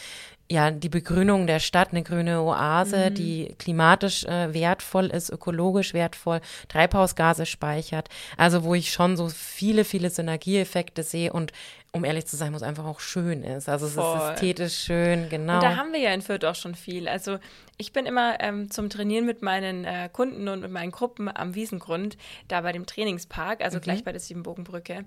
[0.51, 3.15] ja, die Begrünung der Stadt, eine grüne Oase, mhm.
[3.15, 8.09] die klimatisch äh, wertvoll ist, ökologisch wertvoll, Treibhausgase speichert.
[8.37, 11.53] Also wo ich schon so viele, viele Synergieeffekte sehe und
[11.93, 13.69] um ehrlich zu sein, wo es einfach auch schön ist.
[13.69, 14.17] Also es Voll.
[14.17, 15.57] ist ästhetisch schön, genau.
[15.57, 17.09] Und da haben wir ja in Fürth auch schon viel.
[17.09, 17.39] Also
[17.79, 21.55] ich bin immer ähm, zum Trainieren mit meinen äh, Kunden und mit meinen Gruppen am
[21.55, 22.17] Wiesengrund,
[22.49, 25.05] da bei dem Trainingspark, also gleich bei der Siebenbogenbrücke.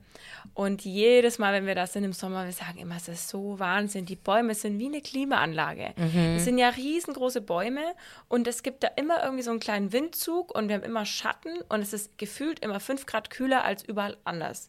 [0.54, 3.60] Und jedes Mal, wenn wir da sind im Sommer, wir sagen immer, es ist so
[3.60, 4.06] Wahnsinn.
[4.06, 5.94] Die Bäume sind wie eine Klimaanlage.
[6.38, 7.82] Es sind ja riesengroße Bäume
[8.30, 11.60] und es gibt da immer irgendwie so einen kleinen Windzug und wir haben immer Schatten
[11.68, 14.68] und es ist gefühlt immer fünf Grad kühler als überall anders.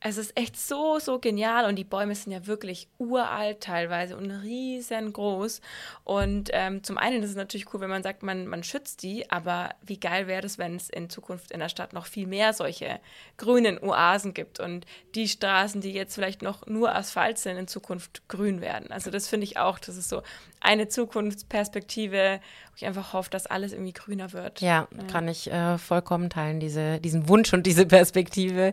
[0.00, 4.30] Es ist echt so, so genial und die Bäume sind ja wirklich uralt teilweise und
[4.30, 5.62] riesengroß.
[6.04, 9.30] Und ähm, zum einen ist es natürlich cool, wenn man sagt, man, man schützt die,
[9.30, 12.52] aber wie geil wäre es, wenn es in Zukunft in der Stadt noch viel mehr
[12.52, 13.00] solche
[13.36, 18.28] grünen Oasen gibt und die Straßen, die jetzt vielleicht noch nur Asphalt sind, in Zukunft
[18.28, 18.90] grün werden.
[18.90, 20.22] Also das finde ich auch, das ist so
[20.62, 24.60] eine Zukunftsperspektive, wo ich einfach hoffe, dass alles irgendwie grüner wird.
[24.60, 28.72] Ja, kann ich äh, vollkommen teilen, diese, diesen Wunsch und diese Perspektive.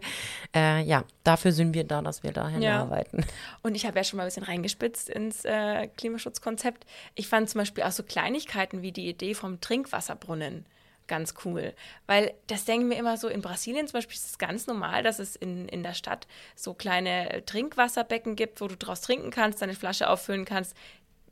[0.56, 2.82] Äh, ja, dafür sind wir da, dass wir dahin Ja.
[2.82, 3.25] arbeiten.
[3.63, 6.86] Und ich habe ja schon mal ein bisschen reingespitzt ins äh, Klimaschutzkonzept.
[7.15, 10.65] Ich fand zum Beispiel auch so Kleinigkeiten wie die Idee vom Trinkwasserbrunnen
[11.10, 11.73] ganz cool.
[12.08, 15.19] Weil das denken wir immer so, in Brasilien zum Beispiel ist es ganz normal, dass
[15.19, 19.73] es in, in der Stadt so kleine Trinkwasserbecken gibt, wo du draus trinken kannst, deine
[19.73, 20.78] Flasche auffüllen kannst.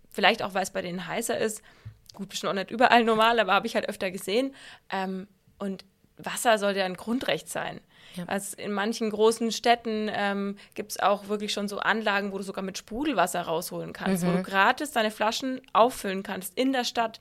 [0.10, 1.62] Vielleicht auch, weil es bei denen heißer ist.
[2.14, 4.56] Gut, bestimmt auch nicht überall normal, aber habe ich halt öfter gesehen.
[4.90, 5.28] Ähm,
[5.60, 5.86] und
[6.18, 7.80] Wasser sollte ja ein Grundrecht sein.
[8.26, 12.44] Also in manchen großen Städten ähm, gibt es auch wirklich schon so Anlagen, wo du
[12.44, 17.20] sogar mit Sprudelwasser rausholen kannst, wo du gratis deine Flaschen auffüllen kannst in der Stadt.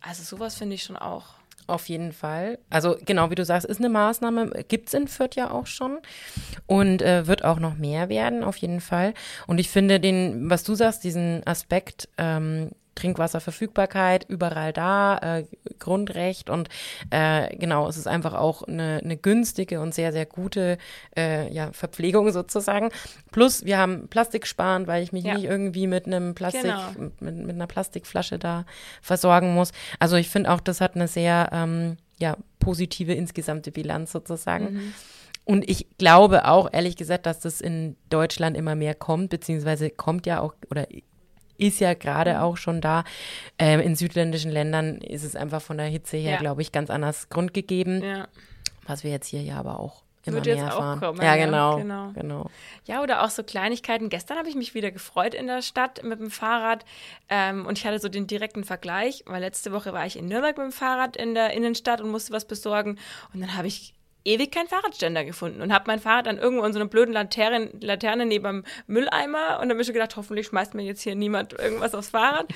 [0.00, 1.34] Also sowas finde ich schon auch.
[1.66, 2.58] Auf jeden Fall.
[2.70, 5.98] Also genau wie du sagst, ist eine Maßnahme, gibt es in Fürth ja auch schon
[6.66, 9.14] und äh, wird auch noch mehr werden, auf jeden Fall.
[9.48, 15.44] Und ich finde den, was du sagst, diesen Aspekt ähm, Trinkwasserverfügbarkeit überall da, äh,
[15.78, 16.68] Grundrecht und
[17.10, 20.78] äh, genau, es ist einfach auch eine, eine günstige und sehr, sehr gute
[21.16, 22.90] äh, ja, Verpflegung sozusagen.
[23.30, 25.34] Plus wir haben Plastik sparen, weil ich mich Ja.
[25.34, 27.10] nicht irgendwie mit einem Plastik, Genau.
[27.20, 28.64] mit, mit einer Plastikflasche da
[29.00, 29.70] versorgen muss.
[30.00, 34.92] Also ich finde auch, das hat eine sehr ähm, ja, positive insgesamte Bilanz sozusagen.
[35.44, 40.26] Und ich glaube auch, ehrlich gesagt, dass das in Deutschland immer mehr kommt, beziehungsweise kommt
[40.26, 40.88] ja auch oder
[41.58, 43.04] ist ja gerade auch schon da.
[43.58, 46.38] Ähm, in südländischen Ländern ist es einfach von der Hitze her, Ja.
[46.38, 48.28] glaube ich, ganz anders grundgegeben, Ja.
[48.86, 50.98] was wir jetzt hier ja aber auch immer Wird mehr jetzt auch erfahren.
[51.00, 52.10] kommen, ja, ja, genau, genau.
[52.12, 52.50] genau.
[52.84, 54.08] Ja, oder auch so Kleinigkeiten.
[54.08, 56.84] Gestern habe ich mich wieder gefreut in der Stadt mit dem Fahrrad
[57.28, 60.56] ähm, und ich hatte so den direkten Vergleich, weil letzte Woche war ich in Nürnberg
[60.58, 62.98] mit dem Fahrrad in der Innenstadt und musste was besorgen
[63.32, 63.94] und dann habe ich
[64.26, 67.70] ewig keinen Fahrradständer gefunden und habe mein Fahrrad dann irgendwo in so einer blöden Laterne,
[67.80, 71.52] Laterne neben dem Mülleimer und dann habe ich gedacht, hoffentlich schmeißt mir jetzt hier niemand
[71.52, 72.46] irgendwas aufs Fahrrad.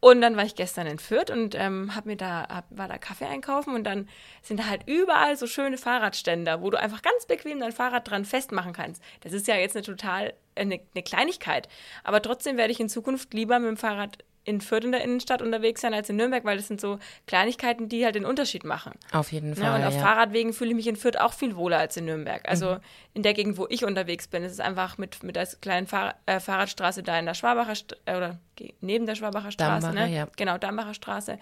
[0.00, 2.98] Und dann war ich gestern in Fürth und ähm, hab mir da, hab, war da
[2.98, 4.08] Kaffee einkaufen und dann
[4.42, 8.24] sind da halt überall so schöne Fahrradständer, wo du einfach ganz bequem dein Fahrrad dran
[8.24, 9.02] festmachen kannst.
[9.22, 11.68] Das ist ja jetzt eine total, eine, eine Kleinigkeit.
[12.04, 15.42] Aber trotzdem werde ich in Zukunft lieber mit dem Fahrrad in Fürth in der Innenstadt
[15.42, 18.92] unterwegs sein als in Nürnberg, weil das sind so Kleinigkeiten, die halt den Unterschied machen.
[19.12, 19.56] Auf jeden Ne?
[19.56, 19.80] Fall.
[19.80, 20.00] Und auf ja.
[20.00, 22.48] Fahrradwegen fühle ich mich in Fürth auch viel wohler als in Nürnberg.
[22.48, 22.80] Also Mhm.
[23.14, 26.14] in der Gegend, wo ich unterwegs bin, ist es einfach mit, mit der kleinen Fahr
[26.26, 28.38] äh, Fahrradstraße da in der Schwabacher St äh, oder
[28.80, 30.14] neben der Schwabacher Straße, Dambacher, ne?
[30.16, 30.28] ja.
[30.36, 31.38] Genau, Dambacher Straße.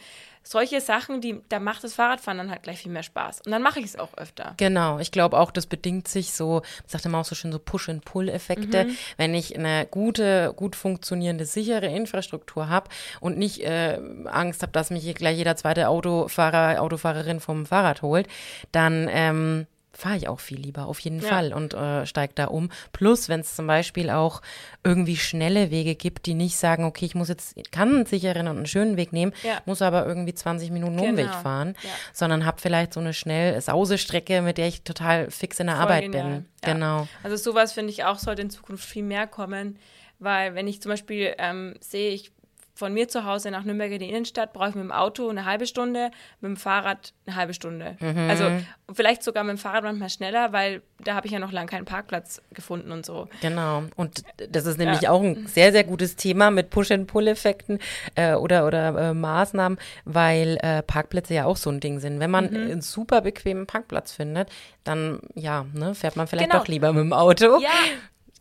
[0.48, 3.40] Solche Sachen, die, da macht das Fahrradfahren dann halt gleich viel mehr Spaß.
[3.40, 4.54] Und dann mache ich es auch öfter.
[4.59, 7.59] Genau, ich glaube auch, das bedingt sich so, man sagt immer auch so schön so
[7.59, 8.85] Push-and-Pull-Effekte.
[8.85, 8.96] Mhm.
[9.16, 14.90] Wenn ich eine gute, gut funktionierende, sichere Infrastruktur habe und nicht äh, Angst habe, dass
[14.90, 18.28] mich hier gleich jeder zweite Autofahrer, Autofahrerin vom Fahrrad holt,
[18.70, 21.28] dann ähm, fahre ich auch viel lieber, auf jeden Ja.
[21.28, 22.70] Fall und äh, steige da um.
[22.92, 24.42] Plus, wenn es zum Beispiel auch
[24.85, 28.56] irgendwie schnelle Wege gibt, die nicht sagen, okay, ich muss jetzt, kann einen sicheren und
[28.59, 29.61] einen schönen Weg nehmen, Ja.
[29.64, 31.38] muss aber irgendwie 20 Minuten Umweg Genau.
[31.40, 31.90] fahren, Ja.
[32.12, 35.82] sondern habe vielleicht so eine schnell Sausestrecke, mit der ich total fix in der Voll
[35.85, 36.24] Arbeit genial.
[36.30, 36.46] bin.
[36.62, 37.09] Genau.
[37.22, 39.78] Also sowas finde ich auch sollte in Zukunft viel mehr kommen,
[40.18, 42.32] weil wenn ich zum Beispiel ähm, sehe, ich
[42.76, 45.46] von mir zu Hause nach Nürnberg in die Innenstadt brauche ich mit dem Auto eine
[45.46, 46.10] halbe Stunde,
[46.40, 47.96] mit dem Fahrrad eine halbe Stunde.
[48.00, 48.28] Mhm.
[48.30, 48.50] Also
[48.92, 51.86] vielleicht sogar mit dem Fahrrad manchmal schneller, weil da habe ich ja noch lange keinen
[51.86, 53.28] Parkplatz gefunden und so.
[53.40, 53.84] Genau.
[53.96, 55.10] Und das ist nämlich Ja.
[55.10, 57.78] auch ein sehr, sehr gutes Thema mit Push-and-Pull-Effekten
[58.14, 62.20] äh, oder, oder äh, Maßnahmen, weil äh, Parkplätze ja auch so ein Ding sind.
[62.20, 62.56] Wenn man Mhm.
[62.56, 64.50] einen super bequemen Parkplatz findet,
[64.84, 66.60] dann ja, ne, fährt man vielleicht Genau.
[66.62, 67.58] doch lieber mit dem Auto.
[67.60, 67.70] Ja,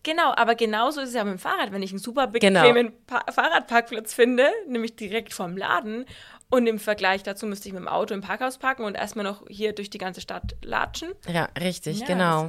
[0.06, 1.74] genau, aber genauso ist es ja mit dem Fahrrad.
[1.74, 2.62] Wenn ich einen super Genau.
[2.62, 6.06] bequemen pa Fahrradparkplatz finde, nämlich direkt vorm Laden,
[6.52, 9.44] und im Vergleich dazu müsste ich mit dem Auto im Parkhaus parken und erstmal noch
[9.50, 11.10] hier durch die ganze Stadt latschen.
[11.28, 12.48] Ja, richtig, Ja, genau.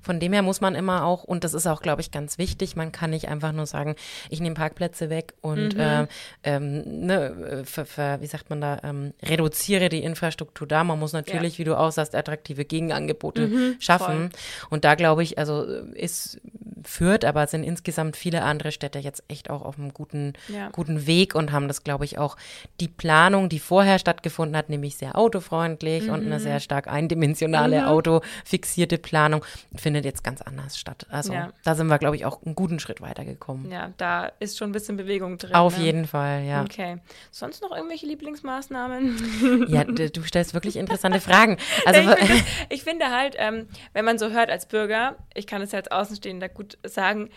[0.00, 2.76] Von dem her muss man immer auch, und das ist auch, glaube ich, ganz wichtig,
[2.76, 3.96] man kann nicht einfach nur sagen,
[4.30, 5.80] ich nehme Parkplätze weg und Mhm.
[5.80, 6.06] äh,
[6.44, 10.84] ähm, ne, ver, ver, wie sagt man da, ähm, reduziere die Infrastruktur da.
[10.84, 14.30] Man muss natürlich, wie du auch sagst, attraktive Gegenangebote schaffen.
[14.70, 16.40] Und da glaube ich, also ist
[16.84, 20.68] Fürth, aber sind insgesamt viele andere Städte jetzt echt auch auf einem guten, Ja.
[20.70, 22.36] guten Weg und haben das, glaube ich, auch
[22.80, 26.26] die Planung, die vorher stattgefunden hat, nämlich sehr autofreundlich und Mhm.
[26.26, 31.06] eine sehr stark eindimensionale, autofixierte Planung, findet jetzt ganz anders statt.
[31.10, 31.52] Also Ja.
[31.64, 33.70] da sind wir, glaube ich, auch einen guten Schritt weitergekommen.
[33.70, 35.54] Ja, da ist schon ein bisschen Bewegung drin.
[35.54, 35.84] Auf ne?
[35.84, 36.62] jeden Fall, ja.
[36.62, 36.98] Okay.
[37.30, 39.66] Sonst noch irgendwelche Lieblingsmaßnahmen?
[39.68, 41.56] Ja, du stellst wirklich interessante Fragen.
[41.86, 45.62] Also ich, finde, ich finde halt, ähm, wenn man so hört als Bürger, ich kann
[45.62, 47.28] es ja als Außenstehender gut sagen,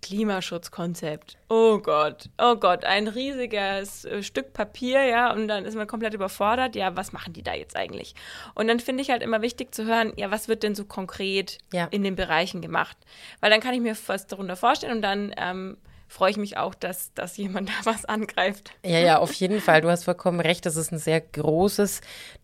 [0.00, 1.36] Klimaschutzkonzept.
[1.48, 6.14] Oh Gott, oh Gott, ein riesiges äh, Stück Papier, ja, und dann ist man komplett
[6.14, 6.76] überfordert.
[6.76, 8.14] Ja, was machen die da jetzt eigentlich?
[8.54, 11.58] Und dann finde ich halt immer wichtig zu hören, ja, was wird denn so konkret
[11.72, 11.86] Ja.
[11.90, 12.96] in den Bereichen gemacht?
[13.40, 15.76] Weil dann kann ich mir was darunter vorstellen und dann ähm,
[16.08, 18.72] freue ich mich auch, dass, dass jemand da was angreift.
[18.84, 19.82] Ja, ja, auf jeden Fall.
[19.82, 20.64] Du hast vollkommen recht.
[20.66, 22.00] Das ist ein sehr großes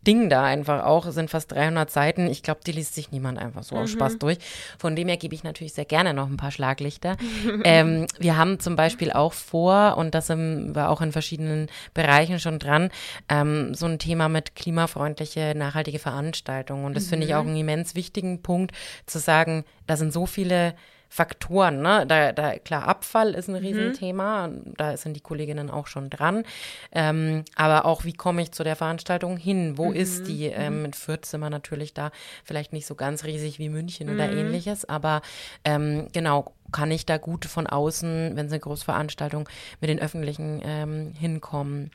[0.07, 1.07] Ding da einfach auch.
[1.07, 2.27] Es sind fast 300 Seiten.
[2.27, 4.39] Ich glaube, die liest sich niemand einfach so aus Spaß durch.
[4.79, 7.17] Von dem her gebe ich natürlich sehr gerne noch ein paar Schlaglichter.
[7.65, 12.39] ähm, wir haben zum Beispiel auch vor, und das sind wir auch in verschiedenen Bereichen
[12.39, 12.91] schon dran,
[13.31, 16.85] ähm, so ein Thema mit klimafreundliche, nachhaltige Veranstaltungen.
[16.85, 18.73] Und das finde ich auch einen immens wichtigen Punkt,
[19.07, 20.75] zu sagen, da sind so viele
[21.15, 22.05] Faktoren, ne?
[22.09, 26.43] Da, da, klar, Abfall ist ein Riesenthema, da sind die Kolleginnen auch schon dran.
[26.91, 29.79] Ähm, aber auch, wie komme ich zu der Veranstaltung hin?
[29.79, 30.47] Wo ist die?
[30.47, 32.11] Ähm, mit Fürth sind wir natürlich da
[32.43, 35.23] vielleicht nicht so ganz riesig wie München oder ähnliches, aber
[35.65, 39.49] ähm, genau, kann ich da gut von außen, wenn es eine Großveranstaltung
[39.81, 41.93] mit den Öffentlichen ähm, hinkommen?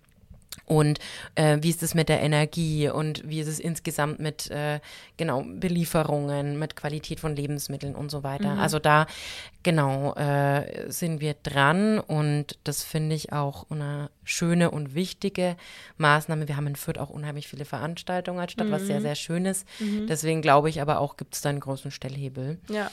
[0.70, 1.00] Und
[1.34, 4.80] äh, wie ist es mit der Energie und wie ist es insgesamt mit äh,
[5.18, 8.52] genau Belieferungen, mit Qualität von Lebensmitteln und so weiter.
[8.60, 9.08] Also da
[9.64, 15.58] genau äh, sind wir dran und das finde ich auch eine schöne und wichtige
[15.98, 16.48] Maßnahme.
[16.48, 19.68] Wir haben in Fürth auch unheimlich viele Veranstaltungen als Stadt, was sehr, sehr schön ist.
[20.08, 22.60] Deswegen glaube ich aber auch, gibt es da einen großen Stellhebel.
[22.70, 22.92] Ja.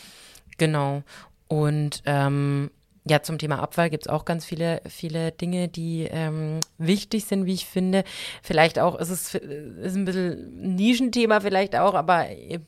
[0.57, 1.03] Genau.
[1.49, 2.71] Und ähm,
[3.09, 7.47] ja, zum Thema Abfall gibt es auch ganz viele, viele Dinge, die ähm, wichtig sind,
[7.47, 8.03] wie ich finde.
[8.42, 12.27] Vielleicht auch, es ist, ist ein bisschen ein Nischenthema vielleicht auch, aber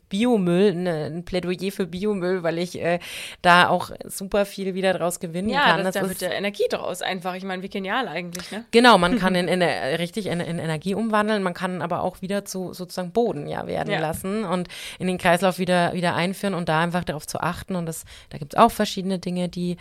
[0.09, 3.01] Biomüll, ne, ein Plädoyer für Biomüll, weil ich äh,
[3.42, 5.85] da auch super viel wieder draus gewinnen Ja, kann.
[5.85, 7.35] das, da ist- wird ja Energie draus einfach.
[7.35, 8.64] Ich meine, wie genial eigentlich, ne?
[8.70, 12.44] Genau, man kann in, in, richtig in, in Energie umwandeln, man kann aber auch wieder
[12.44, 13.98] zu sozusagen Boden ja werden Ja.
[14.01, 14.68] lassen und
[15.01, 17.74] in den Kreislauf wieder, wieder einführen und da einfach darauf zu achten.
[17.77, 19.77] Und das, da gibt es auch verschiedene Dinge, die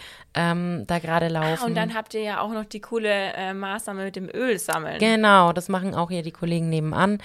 [0.52, 1.60] ähm, da gerade laufen.
[1.62, 4.58] Ah, Und dann habt ihr ja auch noch die coole äh, Maßnahme mit dem Öl
[4.60, 5.00] sammeln.
[5.00, 7.20] Genau, das machen auch hier die Kollegen nebenan,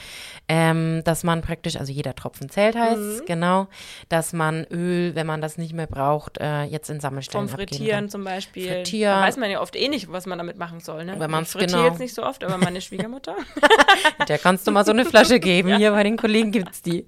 [0.48, 3.26] ähm, dass man praktisch, also jeder Tropfen zählt heißt Mhm.
[3.26, 3.66] genau,
[4.08, 8.00] dass man Öl, wenn man das nicht mehr braucht, äh, jetzt in Sammelstellen Vom Frittieren
[8.00, 8.08] kann.
[8.10, 8.68] zum Beispiel.
[8.68, 9.14] Frittieren.
[9.20, 11.04] Da weiß man ja oft eh nicht, was man damit machen soll.
[11.04, 11.14] Ne?
[11.18, 13.36] Wenn ich frittiere genau- jetzt nicht so oft, aber meine Schwiegermutter.
[14.28, 15.76] Der kannst du mal so eine Flasche geben.
[15.76, 17.06] Hier bei den Kollegen gibt's die.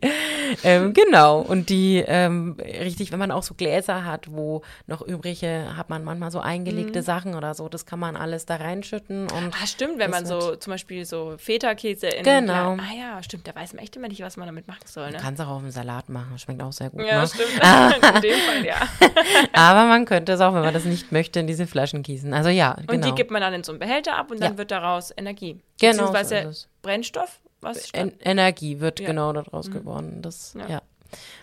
[0.63, 1.41] Ähm, genau.
[1.41, 6.04] Und die, ähm, richtig, wenn man auch so Gläser hat, wo noch übrige, hat man
[6.05, 9.99] manchmal so eingelegte Sachen oder so, das kann man alles da reinschütten und ah, stimmt,
[9.99, 12.73] wenn man so zum Beispiel so Feta-Käse in Genau.
[12.77, 15.11] Ah ja, stimmt, da weiß man echt immer nicht, was man damit machen soll.
[15.11, 15.19] Ne?
[15.21, 16.39] kannst auch auf dem Salat machen.
[16.39, 17.05] Schmeckt auch sehr gut.
[17.07, 17.27] Ja, ne?
[17.27, 17.51] stimmt.
[18.17, 18.77] in dem Fall, ja.
[19.53, 22.33] Aber man könnte es auch, wenn man das nicht möchte, in diese Flaschen gießen.
[22.35, 22.93] Also ja, genau.
[22.93, 24.59] Und die gibt man dann in so einen Behälter ab und dann Ja.
[24.59, 25.61] wird daraus Energie.
[25.81, 26.69] Genau so Beziehungsweise ist es.
[26.83, 29.05] Brennstoff, was En Energie wird Ja.
[29.05, 29.11] Mhm.
[29.11, 30.23] genau daraus gewonnen.
[30.23, 30.69] Das Ja.
[30.69, 30.83] ja.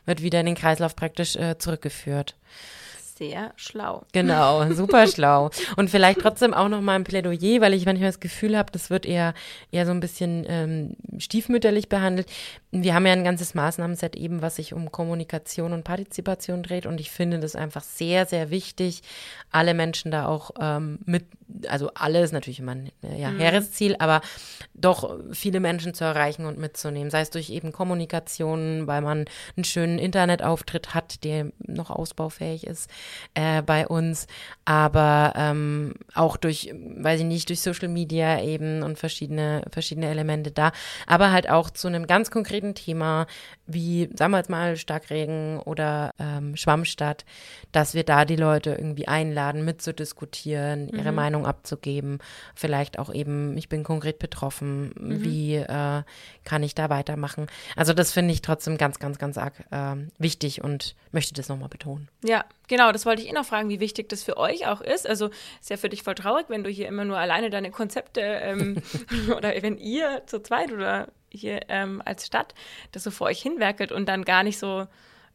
[0.06, 2.36] wird wieder in den Kreislauf praktisch äh, zurückgeführt.
[3.21, 4.03] Sehr schlau.
[4.13, 5.51] Genau, super schlau.
[5.75, 8.89] Und vielleicht trotzdem auch noch mal ein Plädoyer, weil ich manchmal das Gefühl habe, das
[8.89, 9.36] wird eher,
[9.71, 12.27] eher so ein bisschen ähm, stiefmütterlich behandelt.
[12.71, 16.88] Wir haben ja ein ganzes Maßnahmenset eben, was sich um Kommunikation und Partizipation dreht.
[16.88, 19.03] Und ich finde das einfach sehr, sehr wichtig,
[19.51, 21.25] alle Menschen da auch ähm, mit,
[21.68, 24.22] also alle ist natürlich immer ein äh, ja, hehres Ziel, aber
[24.74, 27.10] doch viele Menschen zu erreichen und mitzunehmen.
[27.10, 32.90] Sei es durch eben Kommunikation, weil man einen schönen Internetauftritt hat, der noch ausbaufähig ist
[33.34, 34.28] äh, bei uns,
[34.66, 40.52] aber ähm, auch durch, weiß ich nicht, durch Social Media eben und verschiedene, verschiedene Elemente
[40.52, 40.72] da,
[41.08, 43.28] aber halt auch zu einem ganz konkreten Thema,
[43.66, 47.26] wie, sagen wir jetzt mal, Starkregen oder ähm, Schwammstadt,
[47.72, 52.19] dass wir da die Leute irgendwie einladen, mitzudiskutieren, ihre Meinung abzugeben,
[52.56, 56.04] vielleicht auch eben, ich bin konkret betroffen, wie äh,
[56.43, 57.47] kann ich da weitermachen?
[57.75, 61.69] Also das finde ich trotzdem ganz, ganz, ganz arg äh, wichtig und möchte das nochmal
[61.69, 62.08] betonen.
[62.23, 65.08] Ja, genau, das wollte ich eh noch fragen, wie wichtig das für euch auch ist.
[65.08, 68.21] Also ist ja für dich voll traurig, wenn du hier immer nur alleine deine Konzepte
[68.21, 68.82] ähm,
[69.36, 72.53] oder wenn ihr zu zweit oder hier ähm, als Stadt
[72.91, 74.88] das so vor euch hinwerkelt und dann gar nicht so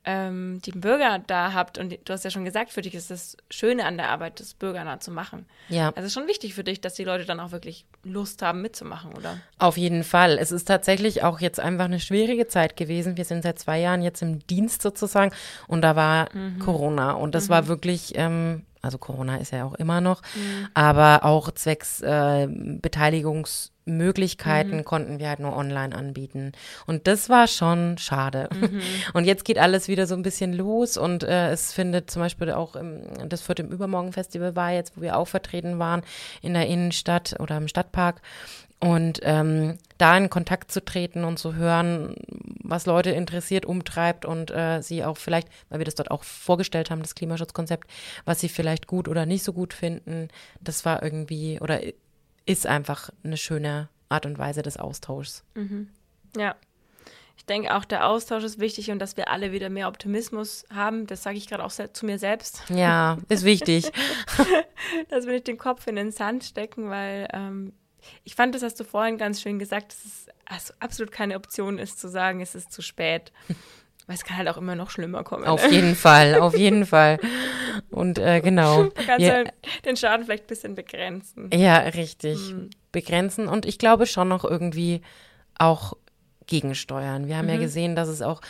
[0.06, 3.36] ähm, die Bürger da habt, und du hast ja schon gesagt, für dich ist das
[3.50, 5.46] Schöne an der Arbeit, das bürgernah zu machen.
[5.68, 5.88] Ja.
[5.88, 8.62] Also es ist schon wichtig für dich, dass die Leute dann auch wirklich Lust haben,
[8.62, 9.38] mitzumachen, oder?
[9.58, 10.38] Auf jeden Fall.
[10.38, 13.16] Es ist tatsächlich auch jetzt einfach eine schwierige Zeit gewesen.
[13.16, 15.32] Wir sind seit zwei Jahren jetzt im Dienst sozusagen
[15.66, 16.60] und da war mhm.
[16.60, 17.52] Corona und das mhm.
[17.52, 20.66] war wirklich ähm, also Corona ist ja auch immer noch, mhm.
[20.74, 24.84] aber auch zwecks äh, Beteiligungsmöglichkeiten mhm.
[24.84, 26.52] konnten wir halt nur online anbieten.
[26.86, 28.48] Und das war schon schade.
[28.54, 28.80] Mhm.
[29.12, 32.52] Und jetzt geht alles wieder so ein bisschen los und äh, es findet zum Beispiel
[32.52, 36.02] auch im, das Viert im Übermorgen Festival war jetzt, wo wir auch vertreten waren
[36.42, 38.20] in der Innenstadt oder im Stadtpark.
[38.78, 42.14] Und ähm, da in Kontakt zu treten und zu hören,
[42.62, 46.90] was Leute interessiert, umtreibt und äh, sie auch vielleicht, weil wir das dort auch vorgestellt
[46.90, 47.88] haben, das Klimaschutzkonzept,
[48.26, 50.28] was sie vielleicht gut oder nicht so gut finden,
[50.60, 51.80] das war irgendwie oder
[52.44, 55.42] ist einfach eine schöne Art und Weise des Austauschs.
[55.54, 55.88] Mhm.
[56.36, 56.54] Ja.
[57.38, 61.06] Ich denke auch, der Austausch ist wichtig und dass wir alle wieder mehr Optimismus haben.
[61.06, 62.62] Das sage ich gerade auch zu mir selbst.
[62.70, 63.90] Ja, ist wichtig.
[65.08, 67.72] dass wir nicht den Kopf in den Sand stecken, weil ähm,
[68.24, 71.78] ich fand das, hast du vorhin ganz schön gesagt, dass es also absolut keine Option
[71.78, 73.32] ist, zu sagen, es ist zu spät.
[74.06, 75.44] Weil es kann halt auch immer noch schlimmer kommen.
[75.44, 75.74] Auf ne?
[75.74, 77.18] jeden Fall, auf jeden Fall.
[77.90, 78.84] Und äh, genau.
[78.84, 79.52] Du kannst ja, halt
[79.84, 81.50] den Schaden vielleicht ein bisschen begrenzen.
[81.52, 82.38] Ja, richtig.
[82.50, 82.70] Hm.
[82.92, 85.02] Begrenzen und ich glaube schon noch irgendwie
[85.58, 85.94] auch
[86.46, 87.26] gegensteuern.
[87.26, 87.54] Wir haben mhm.
[87.54, 88.40] ja gesehen, dass es auch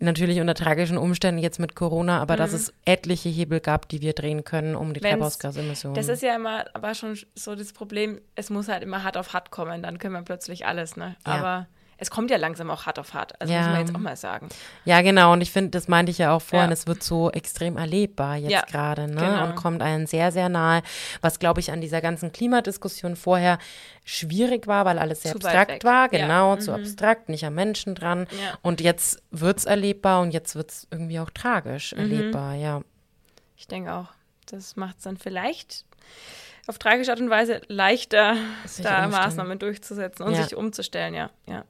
[0.00, 2.38] natürlich unter tragischen Umständen jetzt mit Corona, aber mhm.
[2.38, 5.94] dass es etliche Hebel gab, die wir drehen können, um die Treibhausgasemissionen.
[5.94, 9.32] Das ist ja immer, aber schon so das Problem, es muss halt immer hart auf
[9.34, 11.16] hart kommen, dann können wir plötzlich alles, ne?
[11.26, 11.32] Ja.
[11.32, 11.66] Aber
[12.00, 13.38] es kommt ja langsam auch hart auf hart.
[13.40, 13.60] Also ja.
[13.60, 14.48] muss man jetzt auch mal sagen.
[14.86, 15.34] Ja, genau.
[15.34, 16.72] Und ich finde, das meinte ich ja auch vorhin, ja.
[16.72, 19.20] es wird so extrem erlebbar jetzt ja, gerade, ne?
[19.20, 19.44] Genau.
[19.44, 20.82] Und kommt einem sehr, sehr nahe,
[21.20, 23.58] was, glaube ich, an dieser ganzen Klimadiskussion vorher
[24.04, 26.08] schwierig war, weil alles sehr zu abstrakt war.
[26.08, 26.78] Genau, zu mhm.
[26.78, 28.26] abstrakt, nicht am Menschen dran.
[28.62, 32.00] Und jetzt wird es erlebbar und jetzt wird es irgendwie auch tragisch mhm.
[32.00, 32.80] erlebbar, ja.
[33.56, 34.08] Ich denke auch.
[34.46, 35.84] Das macht es dann vielleicht
[36.66, 38.36] auf tragische Art und Weise leichter,
[38.82, 41.30] da Maßnahmen durchzusetzen und sich umzustellen, ja.
[41.46, 41.64] ja.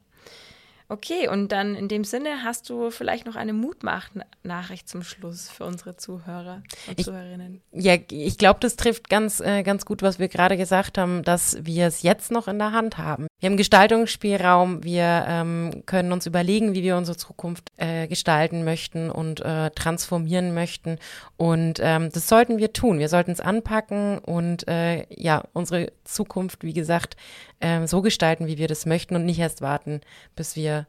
[0.91, 5.65] Okay, und dann in dem Sinne hast du vielleicht noch eine Mutmach-Nachricht zum Schluss für
[5.65, 7.61] unsere Zuhörer und ich, Zuhörerinnen.
[7.71, 11.59] Ja, ich glaube, das trifft ganz, äh, ganz gut, was wir gerade gesagt haben, dass
[11.63, 13.29] wir es jetzt noch in der Hand haben.
[13.39, 19.11] Wir haben Gestaltungsspielraum, wir ähm, können uns überlegen, wie wir unsere Zukunft äh, gestalten möchten
[19.11, 20.99] und äh, transformieren möchten.
[21.37, 22.99] Und ähm, das sollten wir tun.
[22.99, 27.17] Wir sollten es anpacken und äh, ja, unsere Zukunft, wie gesagt,
[27.61, 30.01] äh, so gestalten, wie wir das möchten und nicht erst warten,
[30.37, 30.87] bis wir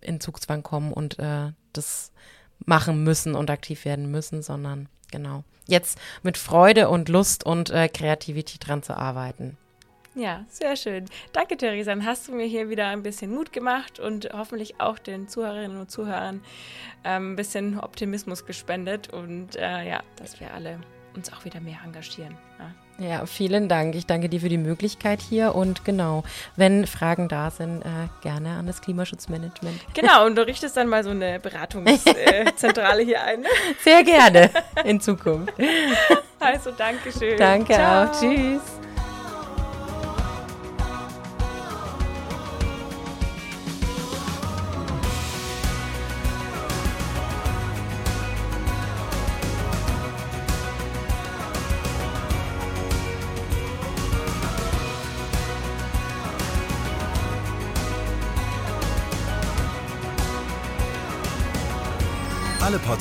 [0.00, 2.12] in Zugzwang kommen und äh, das
[2.64, 7.88] machen müssen und aktiv werden müssen, sondern genau jetzt mit Freude und Lust und äh,
[7.88, 9.56] Kreativität dran zu arbeiten.
[10.16, 11.06] Ja, sehr schön.
[11.32, 11.92] Danke, Theresa.
[11.92, 15.78] Dann hast du mir hier wieder ein bisschen Mut gemacht und hoffentlich auch den Zuhörerinnen
[15.78, 16.42] und Zuhörern
[17.04, 20.80] ähm, ein bisschen Optimismus gespendet und äh, ja, dass wir alle
[21.14, 22.36] uns auch wieder mehr engagieren.
[22.58, 22.74] Ja.
[23.00, 23.94] Ja, vielen Dank.
[23.94, 26.22] Ich danke dir für die Möglichkeit hier und genau,
[26.56, 29.80] wenn Fragen da sind, äh, gerne an das Klimaschutzmanagement.
[29.94, 33.46] Genau, und du richtest dann mal so eine Beratungszentrale hier ein.
[33.82, 34.50] Sehr gerne
[34.84, 35.54] in Zukunft.
[36.38, 37.38] Also, danke schön.
[37.38, 38.04] Danke Ciao.
[38.04, 38.20] auch.
[38.20, 38.80] Tschüss.